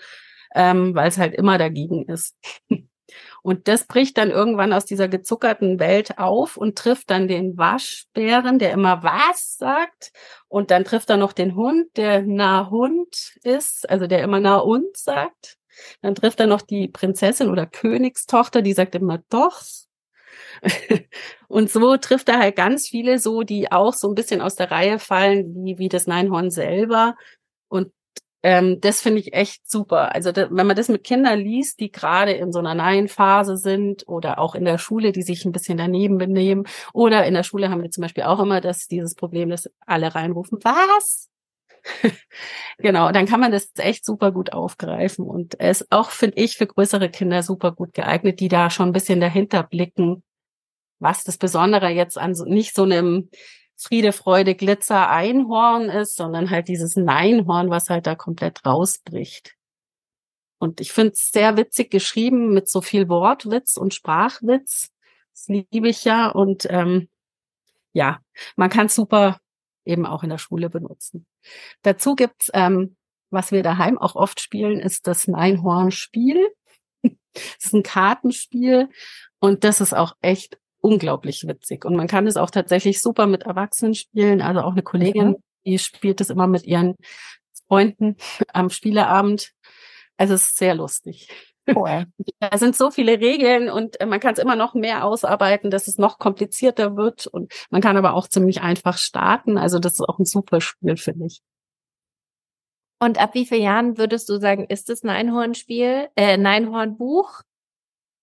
ähm, 0.54 0.94
weil 0.94 1.08
es 1.08 1.18
halt 1.18 1.34
immer 1.34 1.56
dagegen 1.56 2.04
ist. 2.06 2.36
Und 3.42 3.68
das 3.68 3.86
bricht 3.86 4.18
dann 4.18 4.30
irgendwann 4.30 4.72
aus 4.72 4.84
dieser 4.84 5.08
gezuckerten 5.08 5.80
Welt 5.80 6.18
auf 6.18 6.56
und 6.56 6.78
trifft 6.78 7.10
dann 7.10 7.26
den 7.26 7.56
Waschbären, 7.56 8.58
der 8.58 8.72
immer 8.72 9.02
was 9.02 9.56
sagt. 9.56 10.12
Und 10.48 10.70
dann 10.70 10.84
trifft 10.84 11.10
er 11.10 11.16
noch 11.16 11.32
den 11.32 11.56
Hund, 11.56 11.88
der 11.96 12.22
na 12.22 12.70
Hund 12.70 13.34
ist, 13.42 13.88
also 13.88 14.06
der 14.06 14.22
immer 14.22 14.40
na 14.40 14.58
und 14.58 14.96
sagt. 14.96 15.56
Dann 16.02 16.14
trifft 16.14 16.40
er 16.40 16.46
noch 16.46 16.62
die 16.62 16.88
Prinzessin 16.88 17.50
oder 17.50 17.66
Königstochter, 17.66 18.62
die 18.62 18.72
sagt 18.72 18.94
immer 18.94 19.18
doch. 19.30 19.62
und 21.48 21.70
so 21.70 21.96
trifft 21.96 22.28
er 22.28 22.38
halt 22.38 22.56
ganz 22.56 22.88
viele 22.88 23.18
so, 23.18 23.42
die 23.42 23.72
auch 23.72 23.94
so 23.94 24.08
ein 24.08 24.14
bisschen 24.14 24.40
aus 24.40 24.56
der 24.56 24.70
Reihe 24.70 24.98
fallen, 24.98 25.64
wie, 25.64 25.78
wie 25.78 25.88
das 25.88 26.06
Neinhorn 26.06 26.50
selber. 26.50 27.16
Und 27.68 27.92
ähm, 28.42 28.80
das 28.80 29.00
finde 29.02 29.20
ich 29.20 29.34
echt 29.34 29.70
super. 29.70 30.14
Also 30.14 30.32
da, 30.32 30.48
wenn 30.50 30.66
man 30.66 30.76
das 30.76 30.88
mit 30.88 31.04
Kindern 31.04 31.38
liest, 31.40 31.80
die 31.80 31.90
gerade 31.92 32.32
in 32.32 32.52
so 32.52 32.58
einer 32.58 32.74
Nein-Phase 32.74 33.56
sind 33.56 34.08
oder 34.08 34.38
auch 34.38 34.54
in 34.54 34.64
der 34.64 34.78
Schule, 34.78 35.12
die 35.12 35.22
sich 35.22 35.44
ein 35.44 35.52
bisschen 35.52 35.76
daneben 35.78 36.18
benehmen. 36.18 36.66
Oder 36.92 37.26
in 37.26 37.34
der 37.34 37.42
Schule 37.42 37.70
haben 37.70 37.82
wir 37.82 37.90
zum 37.90 38.02
Beispiel 38.02 38.24
auch 38.24 38.40
immer 38.40 38.60
das, 38.60 38.86
dieses 38.88 39.14
Problem, 39.14 39.50
dass 39.50 39.70
alle 39.86 40.14
reinrufen, 40.14 40.58
was? 40.62 41.29
genau, 42.78 43.12
dann 43.12 43.26
kann 43.26 43.40
man 43.40 43.52
das 43.52 43.70
echt 43.76 44.04
super 44.04 44.32
gut 44.32 44.52
aufgreifen 44.52 45.24
und 45.24 45.58
es 45.60 45.90
auch, 45.90 46.10
finde 46.10 46.38
ich, 46.38 46.56
für 46.56 46.66
größere 46.66 47.10
Kinder 47.10 47.42
super 47.42 47.72
gut 47.72 47.94
geeignet, 47.94 48.40
die 48.40 48.48
da 48.48 48.70
schon 48.70 48.90
ein 48.90 48.92
bisschen 48.92 49.20
dahinter 49.20 49.62
blicken, 49.62 50.22
was 50.98 51.24
das 51.24 51.38
Besondere 51.38 51.88
jetzt 51.88 52.18
an 52.18 52.34
so, 52.34 52.44
nicht 52.44 52.74
so 52.74 52.82
einem 52.82 53.30
Friede, 53.76 54.12
Freude, 54.12 54.54
Glitzer 54.54 55.08
Einhorn 55.08 55.88
ist, 55.88 56.16
sondern 56.16 56.50
halt 56.50 56.68
dieses 56.68 56.96
Neinhorn, 56.96 57.70
was 57.70 57.88
halt 57.88 58.06
da 58.06 58.14
komplett 58.14 58.64
rausbricht. 58.66 59.56
Und 60.58 60.82
ich 60.82 60.92
finde 60.92 61.12
es 61.12 61.30
sehr 61.32 61.56
witzig 61.56 61.90
geschrieben 61.90 62.52
mit 62.52 62.68
so 62.68 62.82
viel 62.82 63.08
Wortwitz 63.08 63.78
und 63.78 63.94
Sprachwitz. 63.94 64.90
Das 65.32 65.48
liebe 65.48 65.88
ich 65.88 66.04
ja. 66.04 66.28
Und 66.28 66.66
ähm, 66.68 67.08
ja, 67.94 68.20
man 68.56 68.68
kann 68.68 68.90
super 68.90 69.38
eben 69.90 70.06
auch 70.06 70.22
in 70.22 70.30
der 70.30 70.38
Schule 70.38 70.70
benutzen. 70.70 71.26
Dazu 71.82 72.14
gibt's 72.14 72.50
ähm, 72.54 72.96
was 73.30 73.52
wir 73.52 73.62
daheim 73.62 73.96
auch 73.96 74.16
oft 74.16 74.40
spielen, 74.40 74.80
ist 74.80 75.06
das 75.06 75.28
Neinhorn-Spiel. 75.28 76.48
Es 77.32 77.66
ist 77.66 77.74
ein 77.74 77.84
Kartenspiel 77.84 78.88
und 79.38 79.62
das 79.62 79.80
ist 79.80 79.94
auch 79.94 80.16
echt 80.20 80.58
unglaublich 80.80 81.46
witzig. 81.46 81.84
Und 81.84 81.94
man 81.94 82.08
kann 82.08 82.26
es 82.26 82.36
auch 82.36 82.50
tatsächlich 82.50 83.00
super 83.00 83.28
mit 83.28 83.44
Erwachsenen 83.44 83.94
spielen. 83.94 84.42
Also 84.42 84.62
auch 84.62 84.72
eine 84.72 84.82
Kollegin, 84.82 85.28
mhm. 85.28 85.36
die 85.64 85.78
spielt 85.78 86.20
es 86.20 86.30
immer 86.30 86.48
mit 86.48 86.64
ihren 86.64 86.96
Freunden 87.68 88.16
am 88.52 88.68
Spieleabend. 88.68 89.52
Also 90.16 90.34
es 90.34 90.48
ist 90.48 90.56
sehr 90.56 90.74
lustig. 90.74 91.28
Cool. 91.74 92.06
Da 92.40 92.56
sind 92.56 92.76
so 92.76 92.90
viele 92.90 93.20
Regeln 93.20 93.68
und 93.68 94.00
äh, 94.00 94.06
man 94.06 94.20
kann 94.20 94.34
es 94.34 94.38
immer 94.38 94.56
noch 94.56 94.74
mehr 94.74 95.04
ausarbeiten, 95.04 95.70
dass 95.70 95.88
es 95.88 95.98
noch 95.98 96.18
komplizierter 96.18 96.96
wird. 96.96 97.26
Und 97.26 97.52
man 97.70 97.80
kann 97.80 97.96
aber 97.96 98.14
auch 98.14 98.28
ziemlich 98.28 98.62
einfach 98.62 98.98
starten. 98.98 99.58
Also 99.58 99.78
das 99.78 99.94
ist 99.94 100.00
auch 100.00 100.18
ein 100.18 100.24
super 100.24 100.60
Spiel, 100.60 100.96
finde 100.96 101.26
ich. 101.26 101.40
Und 103.02 103.18
ab 103.18 103.34
wie 103.34 103.46
vielen 103.46 103.62
Jahren 103.62 103.98
würdest 103.98 104.28
du 104.28 104.38
sagen, 104.38 104.66
ist 104.66 104.90
das 104.90 105.02
ein 105.02 105.08
Einhornspiel, 105.08 106.08
äh, 106.16 106.34
ein 106.34 106.46
Einhornbuch? 106.46 107.40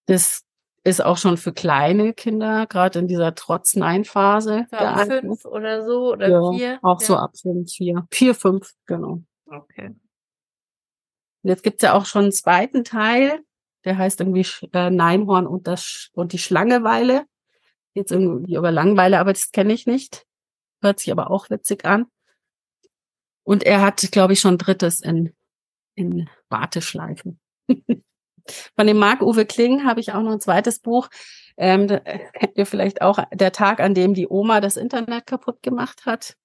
Das 0.05 0.43
ist 0.83 1.03
auch 1.03 1.17
schon 1.17 1.37
für 1.37 1.51
kleine 1.51 2.13
Kinder, 2.13 2.65
gerade 2.67 2.99
in 2.99 3.07
dieser 3.07 3.35
Trotz-Nein-Phase. 3.35 4.67
Ab 4.71 5.07
fünf 5.07 5.45
oder 5.45 5.83
so 5.83 6.13
oder 6.13 6.29
ja, 6.29 6.51
vier? 6.51 6.79
Auch 6.81 7.01
ja. 7.01 7.07
so 7.07 7.15
ab 7.17 7.31
fünf, 7.39 7.71
vier. 7.71 8.07
Vier, 8.11 8.35
fünf, 8.35 8.71
genau. 8.85 9.21
Okay. 9.47 9.95
Und 11.47 11.51
jetzt 11.51 11.63
gibt's 11.63 11.81
ja 11.81 11.93
auch 11.93 12.05
schon 12.05 12.23
einen 12.23 12.31
zweiten 12.33 12.83
Teil, 12.83 13.39
der 13.85 13.97
heißt 13.97 14.19
irgendwie 14.19 14.45
äh, 14.73 14.89
Neinhorn 14.89 15.47
und 15.47 15.65
das 15.65 16.09
und 16.11 16.33
die 16.33 16.39
Schlangeweile. 16.39 17.23
Jetzt 17.93 18.11
irgendwie 18.11 18.55
über 18.55 18.69
Langweile, 18.69 19.17
aber 19.17 19.31
das 19.31 19.53
kenne 19.53 19.71
ich 19.71 19.87
nicht. 19.87 20.25
Hört 20.81 20.99
sich 20.99 21.09
aber 21.09 21.31
auch 21.31 21.49
witzig 21.49 21.85
an. 21.85 22.07
Und 23.43 23.63
er 23.63 23.79
hat, 23.79 24.01
glaube 24.11 24.33
ich, 24.33 24.41
schon 24.41 24.57
drittes 24.57 24.99
in, 24.99 25.33
in 25.95 26.29
Warteschleifen. 26.49 27.39
Von 28.75 28.85
dem 28.85 28.97
Marc-Uwe 28.97 29.45
Kling 29.45 29.85
habe 29.85 30.01
ich 30.01 30.11
auch 30.11 30.23
noch 30.23 30.33
ein 30.33 30.41
zweites 30.41 30.79
Buch. 30.79 31.07
Ähm, 31.55 31.87
kennt 31.87 32.57
ihr 32.57 32.65
vielleicht 32.65 33.01
auch 33.01 33.19
der 33.31 33.53
Tag, 33.53 33.79
an 33.79 33.93
dem 33.93 34.13
die 34.13 34.27
Oma 34.27 34.59
das 34.59 34.75
Internet 34.75 35.25
kaputt 35.25 35.63
gemacht 35.63 36.05
hat. 36.05 36.35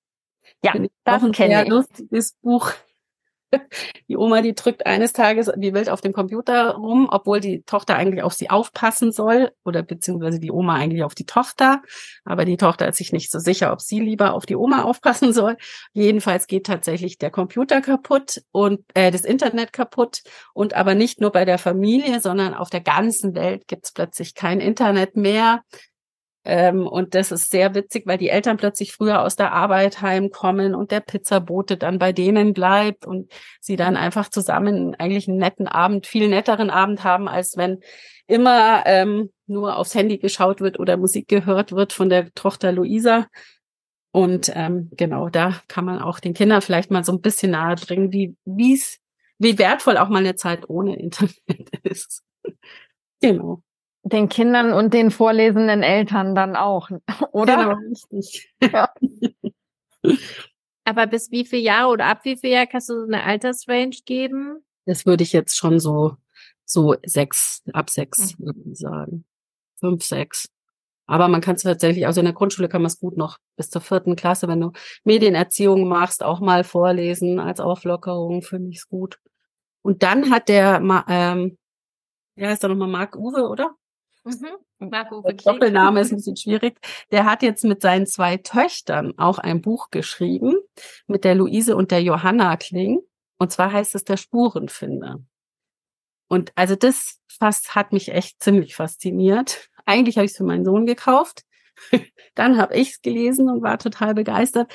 Ja, 0.64 0.74
das 1.02 1.28
kenne 1.32 1.64
ich. 1.64 1.68
lustiges 1.68 2.34
Buch. 2.40 2.72
Die 4.08 4.16
Oma, 4.16 4.42
die 4.42 4.54
drückt 4.54 4.86
eines 4.86 5.12
Tages 5.12 5.50
wie 5.56 5.72
wild 5.72 5.88
auf 5.88 6.00
dem 6.00 6.12
Computer 6.12 6.74
rum, 6.74 7.08
obwohl 7.10 7.40
die 7.40 7.62
Tochter 7.62 7.96
eigentlich 7.96 8.22
auf 8.22 8.34
sie 8.34 8.50
aufpassen 8.50 9.12
soll 9.12 9.52
oder 9.64 9.82
beziehungsweise 9.82 10.38
die 10.38 10.50
Oma 10.50 10.74
eigentlich 10.74 11.04
auf 11.04 11.14
die 11.14 11.26
Tochter. 11.26 11.82
Aber 12.24 12.44
die 12.44 12.56
Tochter 12.56 12.88
ist 12.88 12.96
sich 12.96 13.12
nicht 13.12 13.30
so 13.30 13.38
sicher, 13.38 13.72
ob 13.72 13.80
sie 13.80 14.00
lieber 14.00 14.34
auf 14.34 14.46
die 14.46 14.56
Oma 14.56 14.82
aufpassen 14.82 15.32
soll. 15.32 15.56
Jedenfalls 15.92 16.46
geht 16.46 16.66
tatsächlich 16.66 17.18
der 17.18 17.30
Computer 17.30 17.80
kaputt 17.80 18.42
und 18.52 18.80
äh, 18.94 19.10
das 19.10 19.22
Internet 19.22 19.72
kaputt. 19.72 20.22
Und 20.54 20.74
aber 20.74 20.94
nicht 20.94 21.20
nur 21.20 21.30
bei 21.30 21.44
der 21.44 21.58
Familie, 21.58 22.20
sondern 22.20 22.54
auf 22.54 22.70
der 22.70 22.80
ganzen 22.80 23.34
Welt 23.34 23.66
gibt 23.68 23.86
es 23.86 23.92
plötzlich 23.92 24.34
kein 24.34 24.60
Internet 24.60 25.16
mehr. 25.16 25.62
Ähm, 26.44 26.86
und 26.86 27.14
das 27.14 27.30
ist 27.30 27.50
sehr 27.50 27.74
witzig, 27.74 28.06
weil 28.06 28.18
die 28.18 28.28
Eltern 28.28 28.56
plötzlich 28.56 28.92
früher 28.92 29.22
aus 29.22 29.36
der 29.36 29.52
Arbeit 29.52 30.02
heimkommen 30.02 30.74
und 30.74 30.90
der 30.90 31.00
Pizzabote 31.00 31.76
dann 31.76 31.98
bei 31.98 32.12
denen 32.12 32.52
bleibt 32.52 33.06
und 33.06 33.32
sie 33.60 33.76
dann 33.76 33.96
einfach 33.96 34.28
zusammen 34.28 34.94
eigentlich 34.96 35.28
einen 35.28 35.38
netten 35.38 35.68
Abend, 35.68 36.06
viel 36.06 36.28
netteren 36.28 36.70
Abend 36.70 37.04
haben, 37.04 37.28
als 37.28 37.56
wenn 37.56 37.78
immer 38.26 38.82
ähm, 38.86 39.30
nur 39.46 39.76
aufs 39.76 39.94
Handy 39.94 40.18
geschaut 40.18 40.60
wird 40.60 40.80
oder 40.80 40.96
Musik 40.96 41.28
gehört 41.28 41.72
wird 41.72 41.92
von 41.92 42.08
der 42.08 42.32
Tochter 42.34 42.72
Luisa. 42.72 43.26
Und 44.10 44.50
ähm, 44.54 44.90
genau, 44.92 45.28
da 45.28 45.60
kann 45.68 45.84
man 45.84 46.00
auch 46.00 46.20
den 46.20 46.34
Kindern 46.34 46.60
vielleicht 46.60 46.90
mal 46.90 47.04
so 47.04 47.12
ein 47.12 47.20
bisschen 47.20 47.52
nahe 47.52 47.76
bringen, 47.76 48.12
wie 48.12 48.36
wie's, 48.44 48.98
wie 49.38 49.58
wertvoll 49.58 49.96
auch 49.96 50.08
mal 50.08 50.18
eine 50.18 50.34
Zeit 50.34 50.68
ohne 50.68 50.98
Internet 50.98 51.36
ist. 51.84 52.22
genau. 53.20 53.62
Den 54.04 54.28
Kindern 54.28 54.72
und 54.72 54.94
den 54.94 55.10
vorlesenden 55.10 55.82
Eltern 55.82 56.34
dann 56.34 56.56
auch, 56.56 56.90
oder? 57.32 57.56
Genau, 57.56 57.76
richtig. 57.88 58.52
Ja. 58.60 58.92
Aber 60.84 61.06
bis 61.06 61.30
wie 61.30 61.44
viel 61.44 61.60
Jahre 61.60 61.92
oder 61.92 62.06
ab 62.06 62.24
wie 62.24 62.36
viel 62.36 62.50
Jahre 62.50 62.66
kannst 62.66 62.88
du 62.88 62.94
so 63.00 63.06
eine 63.06 63.22
Altersrange 63.22 63.96
geben? 64.04 64.64
Das 64.84 65.06
würde 65.06 65.22
ich 65.22 65.32
jetzt 65.32 65.56
schon 65.56 65.78
so, 65.78 66.16
so 66.64 66.96
sechs, 67.04 67.62
ab 67.72 67.88
sechs, 67.88 68.36
mhm. 68.38 68.74
sagen. 68.74 69.24
Fünf, 69.78 70.02
sechs. 70.02 70.48
Aber 71.06 71.28
man 71.28 71.40
kann 71.40 71.56
es 71.56 71.62
tatsächlich, 71.62 72.06
also 72.06 72.20
in 72.20 72.26
der 72.26 72.34
Grundschule 72.34 72.68
kann 72.68 72.82
man 72.82 72.86
es 72.86 72.98
gut 72.98 73.16
noch 73.16 73.38
bis 73.56 73.70
zur 73.70 73.80
vierten 73.80 74.16
Klasse, 74.16 74.48
wenn 74.48 74.60
du 74.60 74.72
Medienerziehung 75.04 75.86
machst, 75.88 76.22
auch 76.22 76.40
mal 76.40 76.64
vorlesen 76.64 77.38
als 77.38 77.60
Auflockerung, 77.60 78.42
finde 78.42 78.70
ich 78.70 78.78
es 78.78 78.88
gut. 78.88 79.18
Und 79.82 80.02
dann 80.02 80.30
hat 80.30 80.48
der, 80.48 80.80
ähm, 81.08 81.58
ja, 82.36 82.52
ist 82.52 82.64
da 82.64 82.68
nochmal 82.68 82.88
Marc 82.88 83.16
Uwe, 83.16 83.48
oder? 83.48 83.74
Mhm. 84.24 84.90
Der 84.90 85.04
Doppelname 85.44 86.00
ist 86.00 86.12
ein 86.12 86.16
bisschen 86.16 86.36
schwierig. 86.36 86.78
Der 87.10 87.24
hat 87.24 87.42
jetzt 87.42 87.64
mit 87.64 87.82
seinen 87.82 88.06
zwei 88.06 88.36
Töchtern 88.36 89.14
auch 89.18 89.38
ein 89.38 89.60
Buch 89.60 89.90
geschrieben, 89.90 90.56
mit 91.06 91.24
der 91.24 91.34
Luise 91.34 91.76
und 91.76 91.90
der 91.90 92.02
Johanna 92.02 92.56
Kling. 92.56 93.00
Und 93.38 93.52
zwar 93.52 93.72
heißt 93.72 93.94
es 93.94 94.04
der 94.04 94.16
Spurenfinder. 94.16 95.20
Und 96.28 96.52
also 96.54 96.76
das 96.76 97.20
fast 97.28 97.74
hat 97.74 97.92
mich 97.92 98.10
echt 98.10 98.42
ziemlich 98.42 98.74
fasziniert. 98.74 99.68
Eigentlich 99.84 100.16
habe 100.16 100.24
ich 100.24 100.32
es 100.32 100.36
für 100.36 100.44
meinen 100.44 100.64
Sohn 100.64 100.86
gekauft. 100.86 101.44
Dann 102.34 102.58
habe 102.58 102.76
ich 102.76 102.90
es 102.90 103.02
gelesen 103.02 103.50
und 103.50 103.62
war 103.62 103.78
total 103.78 104.14
begeistert. 104.14 104.72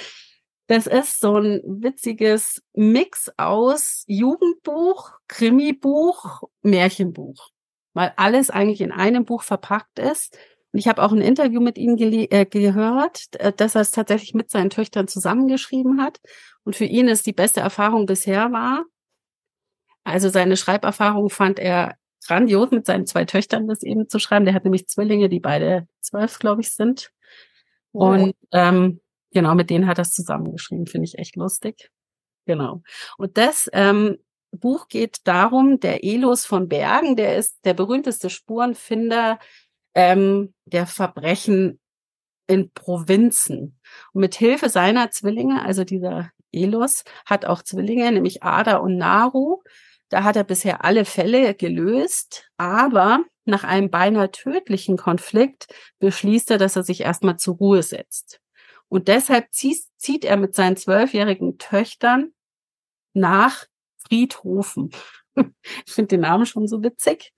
Das 0.68 0.86
ist 0.86 1.22
so 1.22 1.38
ein 1.38 1.62
witziges 1.64 2.62
Mix 2.74 3.32
aus 3.38 4.04
Jugendbuch, 4.08 5.14
Krimibuch, 5.28 6.44
Märchenbuch 6.62 7.52
weil 7.98 8.14
alles 8.16 8.52
eigentlich 8.52 8.82
in 8.82 8.92
einem 8.92 9.26
Buch 9.26 9.42
verpackt 9.42 9.98
ist. 9.98 10.38
Und 10.72 10.78
ich 10.78 10.88
habe 10.88 11.02
auch 11.02 11.12
ein 11.12 11.22
Interview 11.22 11.60
mit 11.60 11.80
ihm 11.80 11.98
äh, 11.98 12.46
gehört, 12.46 13.36
äh, 13.40 13.52
dass 13.52 13.74
er 13.74 13.82
es 13.82 13.90
tatsächlich 13.90 14.36
mit 14.36 14.52
seinen 14.52 14.70
Töchtern 14.70 15.08
zusammengeschrieben 15.08 16.00
hat. 16.00 16.20
Und 16.64 16.76
für 16.76 16.86
ihn 16.86 17.08
ist 17.08 17.26
die 17.26 17.34
beste 17.34 17.60
Erfahrung 17.60 18.06
bisher 18.06 18.52
war. 18.52 18.86
Also 20.04 20.30
seine 20.30 20.58
Schreiberfahrung 20.58 21.32
fand 21.32 21.58
er 21.58 21.96
grandios, 22.24 22.70
mit 22.70 22.86
seinen 22.86 23.08
zwei 23.08 23.26
Töchtern 23.26 23.68
das 23.68 23.82
eben 23.82 24.08
zu 24.08 24.20
schreiben. 24.20 24.46
Der 24.46 24.54
hat 24.54 24.64
nämlich 24.64 24.88
Zwillinge, 24.88 25.28
die 25.28 25.40
beide 25.40 25.88
zwölf, 26.00 26.38
glaube 26.38 26.62
ich, 26.62 26.76
sind. 26.76 27.12
Oh. 27.94 28.10
Und 28.10 28.36
ähm, 28.52 29.02
genau, 29.32 29.56
mit 29.56 29.72
denen 29.72 29.88
hat 29.88 29.98
er 29.98 30.04
es 30.04 30.14
zusammengeschrieben. 30.14 30.86
Finde 30.86 31.06
ich 31.06 31.18
echt 31.18 31.36
lustig. 31.36 31.90
Genau. 32.46 32.84
Und 33.18 33.38
das 33.38 33.68
ähm, 33.74 34.18
Buch 34.52 34.88
geht 34.88 35.20
darum, 35.26 35.80
der 35.80 36.04
Elos 36.04 36.46
von 36.46 36.68
Bergen, 36.68 37.16
der 37.16 37.38
ist 37.38 37.60
der 37.66 37.74
berühmteste 37.74 38.30
Spurenfinder 38.30 39.40
ähm, 39.94 40.54
der 40.66 40.88
Verbrechen 40.88 41.80
in 42.48 42.72
Provinzen. 42.72 43.80
Und 44.14 44.22
mit 44.22 44.36
Hilfe 44.36 44.70
seiner 44.70 45.12
Zwillinge, 45.12 45.64
also 45.64 45.84
dieser 45.84 46.32
Elos, 46.52 47.04
hat 47.26 47.46
auch 47.46 47.62
Zwillinge, 47.62 48.12
nämlich 48.12 48.44
Ada 48.44 48.78
und 48.78 48.98
Naru. 48.98 49.62
Da 50.10 50.24
hat 50.24 50.38
er 50.38 50.46
bisher 50.46 50.86
alle 50.86 51.04
Fälle 51.04 51.54
gelöst, 51.54 52.50
aber 52.56 53.26
nach 53.46 53.64
einem 53.64 53.90
beinahe 53.90 54.32
tödlichen 54.32 54.98
Konflikt 54.98 55.68
beschließt 56.00 56.52
er, 56.52 56.58
dass 56.58 56.76
er 56.76 56.84
sich 56.84 57.02
erstmal 57.02 57.38
zur 57.38 57.56
Ruhe 57.56 57.84
setzt. 57.84 58.40
Und 58.90 59.10
deshalb 59.10 59.52
zieht, 59.52 59.84
zieht 59.98 60.24
er 60.24 60.38
mit 60.38 60.56
seinen 60.56 60.78
zwölfjährigen 60.78 61.58
Töchtern 61.58 62.32
nach 63.14 63.66
Friedhofen. 64.08 64.92
Ich 65.86 65.94
finde 65.94 66.16
den 66.16 66.22
Namen 66.22 66.48
schon 66.48 66.68
so 66.68 66.82
witzig. 66.82 67.32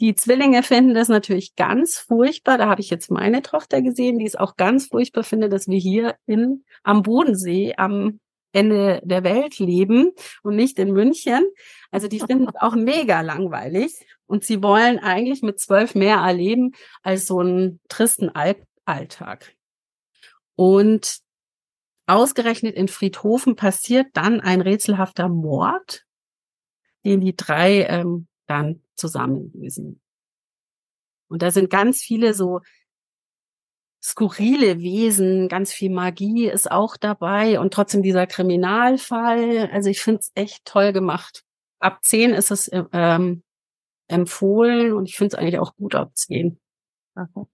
Die 0.00 0.14
Zwillinge 0.14 0.62
finden 0.62 0.94
das 0.94 1.08
natürlich 1.08 1.54
ganz 1.54 1.98
furchtbar. 1.98 2.56
Da 2.56 2.66
habe 2.66 2.80
ich 2.80 2.88
jetzt 2.88 3.10
meine 3.10 3.42
Tochter 3.42 3.82
gesehen, 3.82 4.18
die 4.18 4.24
es 4.24 4.36
auch 4.36 4.56
ganz 4.56 4.86
furchtbar 4.86 5.22
findet, 5.22 5.52
dass 5.52 5.68
wir 5.68 5.78
hier 5.78 6.16
in, 6.26 6.64
am 6.82 7.02
Bodensee 7.02 7.74
am 7.76 8.20
Ende 8.52 9.00
der 9.04 9.22
Welt 9.22 9.58
leben 9.58 10.12
und 10.42 10.56
nicht 10.56 10.78
in 10.78 10.92
München. 10.92 11.44
Also 11.90 12.08
die 12.08 12.20
finden 12.20 12.48
es 12.48 12.60
auch 12.60 12.74
mega 12.74 13.20
langweilig 13.20 14.04
und 14.26 14.44
sie 14.44 14.62
wollen 14.62 14.98
eigentlich 14.98 15.42
mit 15.42 15.60
zwölf 15.60 15.94
mehr 15.94 16.16
erleben 16.16 16.72
als 17.02 17.26
so 17.26 17.38
einen 17.38 17.80
tristen 17.88 18.30
Alltag. 18.84 19.54
Und 20.56 21.18
ausgerechnet 22.06 22.74
in 22.74 22.88
Friedhofen 22.88 23.56
passiert 23.56 24.08
dann 24.14 24.40
ein 24.40 24.60
rätselhafter 24.60 25.28
Mord 25.28 26.04
den 27.04 27.20
die 27.20 27.36
drei 27.36 27.84
ähm, 27.84 28.26
dann 28.46 28.82
zusammenlösen. 28.96 30.00
Und 31.28 31.42
da 31.42 31.50
sind 31.50 31.70
ganz 31.70 32.02
viele 32.02 32.34
so 32.34 32.60
skurrile 34.02 34.80
Wesen, 34.80 35.48
ganz 35.48 35.72
viel 35.72 35.90
Magie 35.90 36.48
ist 36.48 36.70
auch 36.70 36.96
dabei 36.96 37.60
und 37.60 37.72
trotzdem 37.72 38.02
dieser 38.02 38.26
Kriminalfall. 38.26 39.70
Also 39.72 39.90
ich 39.90 40.00
finde 40.00 40.20
es 40.20 40.32
echt 40.34 40.64
toll 40.64 40.92
gemacht. 40.92 41.44
Ab 41.78 42.00
zehn 42.02 42.32
ist 42.32 42.50
es 42.50 42.70
ähm, 42.92 43.42
empfohlen 44.08 44.92
und 44.92 45.08
ich 45.08 45.16
finde 45.16 45.34
es 45.36 45.40
eigentlich 45.40 45.58
auch 45.58 45.74
gut 45.76 45.94
ab 45.94 46.16
zehn. 46.16 46.60
Okay. 47.14 47.46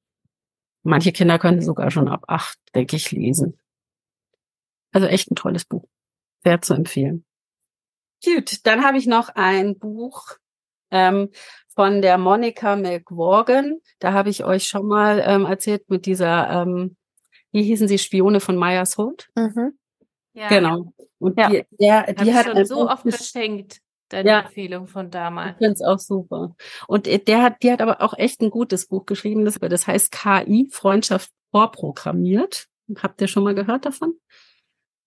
Manche 0.83 1.13
Kinder 1.13 1.39
können 1.39 1.61
sogar 1.61 1.91
schon 1.91 2.09
ab 2.09 2.25
acht, 2.29 2.59
denke 2.75 2.97
ich, 2.97 3.13
lesen. 3.13 3.59
Also 4.93 5.07
echt 5.07 5.31
ein 5.31 5.37
tolles 5.37 5.67
Buch. 5.67 5.85
Sehr 6.45 6.63
zu 6.63 6.75
empfehlen. 6.75 7.25
Gut, 8.25 8.67
dann 8.67 8.85
habe 8.85 8.99
ich 8.99 9.07
noch 9.07 9.29
ein 9.35 9.79
Buch 9.79 10.37
ähm, 10.91 11.31
von 11.75 12.03
der 12.03 12.19
Monica 12.19 12.77
McWorgan. 12.77 13.79
Da 14.01 14.13
habe 14.13 14.31
ich 14.31 14.45
euch 14.45 14.65
schon 14.67 14.87
mal 14.87 15.23
ähm, 15.25 15.45
erzählt 15.47 15.89
mit 15.89 16.07
dieser, 16.07 16.51
ähm, 16.63 16.97
wie 17.53 17.63
hießen 17.63 17.87
sie, 17.89 17.99
Spione 17.99 18.41
von 18.41 18.57
Meyers 18.57 18.99
Holt. 18.99 19.29
Mhm. 19.37 19.79
Ja. 20.35 20.49
Genau. 20.49 20.93
Und 21.19 21.39
Ja. 21.39 21.49
die, 21.51 21.65
der, 21.79 22.13
Die 22.13 22.25
die 22.25 22.35
hat 22.35 22.47
schon 22.47 22.65
so 22.65 22.77
Buch 22.85 22.91
oft 22.93 23.05
gesch- 23.07 23.17
verschenkt, 23.17 23.79
deine 24.09 24.29
Ja. 24.29 24.41
Empfehlung 24.41 24.87
von 24.87 25.11
damals. 25.11 25.53
Ich 25.53 25.59
finde 25.59 25.73
es 25.75 25.83
auch 25.83 25.99
super. 25.99 26.55
Und 26.87 27.07
äh, 27.07 27.19
der 27.19 27.43
hat, 27.43 27.63
die 27.63 27.71
hat 27.73 27.81
aber 27.81 28.01
auch 28.03 28.15
echt 28.17 28.41
ein 28.41 28.51
gutes 28.51 28.87
Buch 28.89 29.07
geschrieben. 29.07 29.45
Das, 29.45 29.59
das 29.61 29.87
heißt 29.87 30.11
KI, 30.13 30.69
Freundschaft 30.71 31.31
vorprogrammiert. 31.53 32.67
Habt 33.03 33.21
ihr 33.21 33.29
schon 33.29 33.45
mal 33.45 33.55
gehört 33.55 33.85
davon? 33.85 34.15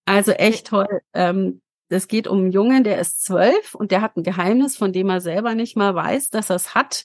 Also 0.06 0.32
echt 0.32 0.68
toll. 0.68 1.00
Ähm, 1.14 1.60
das 1.92 2.08
geht 2.08 2.26
um 2.26 2.38
einen 2.38 2.52
Jungen, 2.52 2.84
der 2.84 2.98
ist 2.98 3.22
zwölf 3.22 3.74
und 3.74 3.90
der 3.90 4.00
hat 4.00 4.16
ein 4.16 4.22
Geheimnis, 4.22 4.76
von 4.76 4.92
dem 4.92 5.10
er 5.10 5.20
selber 5.20 5.54
nicht 5.54 5.76
mal 5.76 5.94
weiß, 5.94 6.30
dass 6.30 6.48
er 6.48 6.56
es 6.56 6.74
hat. 6.74 7.04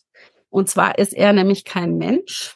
Und 0.49 0.69
zwar 0.69 0.97
ist 0.97 1.13
er 1.13 1.33
nämlich 1.33 1.65
kein 1.65 1.97
Mensch, 1.97 2.55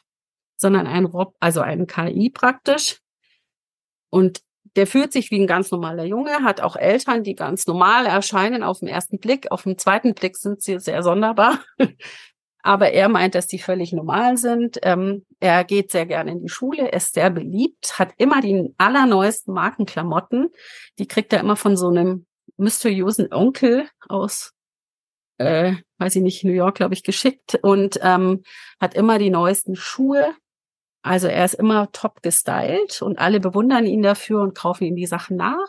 sondern 0.55 0.87
ein 0.87 1.05
Rob, 1.05 1.35
also 1.41 1.59
ein 1.59 1.87
KI 1.87 2.29
praktisch. 2.29 3.01
Und 4.09 4.41
der 4.77 4.87
fühlt 4.87 5.11
sich 5.11 5.29
wie 5.29 5.41
ein 5.41 5.47
ganz 5.47 5.71
normaler 5.71 6.05
Junge, 6.05 6.43
hat 6.43 6.61
auch 6.61 6.77
Eltern, 6.77 7.23
die 7.23 7.35
ganz 7.35 7.67
normal 7.67 8.05
erscheinen 8.05 8.63
auf 8.63 8.79
den 8.79 8.87
ersten 8.87 9.19
Blick. 9.19 9.51
Auf 9.51 9.63
den 9.63 9.77
zweiten 9.77 10.13
Blick 10.13 10.37
sind 10.37 10.61
sie 10.61 10.79
sehr 10.79 11.03
sonderbar. 11.03 11.59
Aber 12.63 12.91
er 12.91 13.09
meint, 13.09 13.35
dass 13.35 13.47
die 13.47 13.59
völlig 13.59 13.93
normal 13.93 14.37
sind. 14.37 14.79
Ähm, 14.83 15.25
er 15.39 15.63
geht 15.63 15.91
sehr 15.91 16.05
gerne 16.05 16.31
in 16.31 16.41
die 16.41 16.49
Schule, 16.49 16.89
ist 16.89 17.13
sehr 17.13 17.29
beliebt, 17.29 17.97
hat 17.97 18.13
immer 18.17 18.41
die 18.41 18.73
allerneuesten 18.77 19.53
Markenklamotten. 19.53 20.49
Die 20.99 21.07
kriegt 21.07 21.33
er 21.33 21.39
immer 21.39 21.55
von 21.55 21.75
so 21.75 21.89
einem 21.89 22.25
mysteriösen 22.57 23.33
Onkel 23.33 23.87
aus, 24.07 24.53
äh, 25.37 25.73
weiß 25.97 26.15
ich 26.15 26.21
nicht, 26.21 26.43
New 26.43 26.51
York, 26.51 26.75
glaube 26.75 26.93
ich, 26.93 27.03
geschickt 27.03 27.57
und 27.61 27.99
ähm, 28.03 28.43
hat 28.79 28.93
immer 28.93 29.17
die 29.17 29.31
neuesten 29.31 29.75
Schuhe. 29.75 30.35
Also 31.03 31.27
er 31.27 31.45
ist 31.45 31.55
immer 31.55 31.91
top 31.91 32.21
gestylt 32.21 33.01
und 33.01 33.17
alle 33.17 33.39
bewundern 33.39 33.87
ihn 33.87 34.03
dafür 34.03 34.41
und 34.41 34.55
kaufen 34.55 34.83
ihm 34.83 34.95
die 34.95 35.07
Sachen 35.07 35.37
nach. 35.37 35.67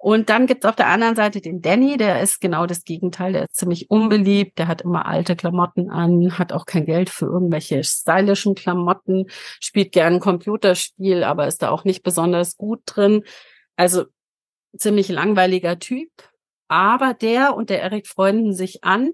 Und 0.00 0.30
dann 0.30 0.46
gibt's 0.46 0.64
auf 0.64 0.76
der 0.76 0.86
anderen 0.86 1.16
Seite 1.16 1.40
den 1.40 1.60
Danny, 1.60 1.96
der 1.96 2.22
ist 2.22 2.40
genau 2.40 2.66
das 2.66 2.84
Gegenteil, 2.84 3.32
der 3.32 3.42
ist 3.44 3.56
ziemlich 3.56 3.90
unbeliebt, 3.90 4.56
der 4.58 4.68
hat 4.68 4.82
immer 4.82 5.06
alte 5.06 5.34
Klamotten 5.34 5.90
an, 5.90 6.38
hat 6.38 6.52
auch 6.52 6.66
kein 6.66 6.86
Geld 6.86 7.10
für 7.10 7.26
irgendwelche 7.26 7.82
stylischen 7.82 8.54
Klamotten, 8.54 9.26
spielt 9.58 9.90
gern 9.90 10.14
ein 10.14 10.20
Computerspiel, 10.20 11.24
aber 11.24 11.48
ist 11.48 11.62
da 11.62 11.70
auch 11.70 11.82
nicht 11.82 12.04
besonders 12.04 12.56
gut 12.56 12.80
drin. 12.86 13.24
Also 13.74 14.04
ziemlich 14.76 15.08
langweiliger 15.08 15.80
Typ. 15.80 16.10
Aber 16.68 17.12
der 17.14 17.56
und 17.56 17.68
der 17.68 17.82
Erik 17.82 18.06
freunden 18.06 18.52
sich 18.52 18.84
an 18.84 19.12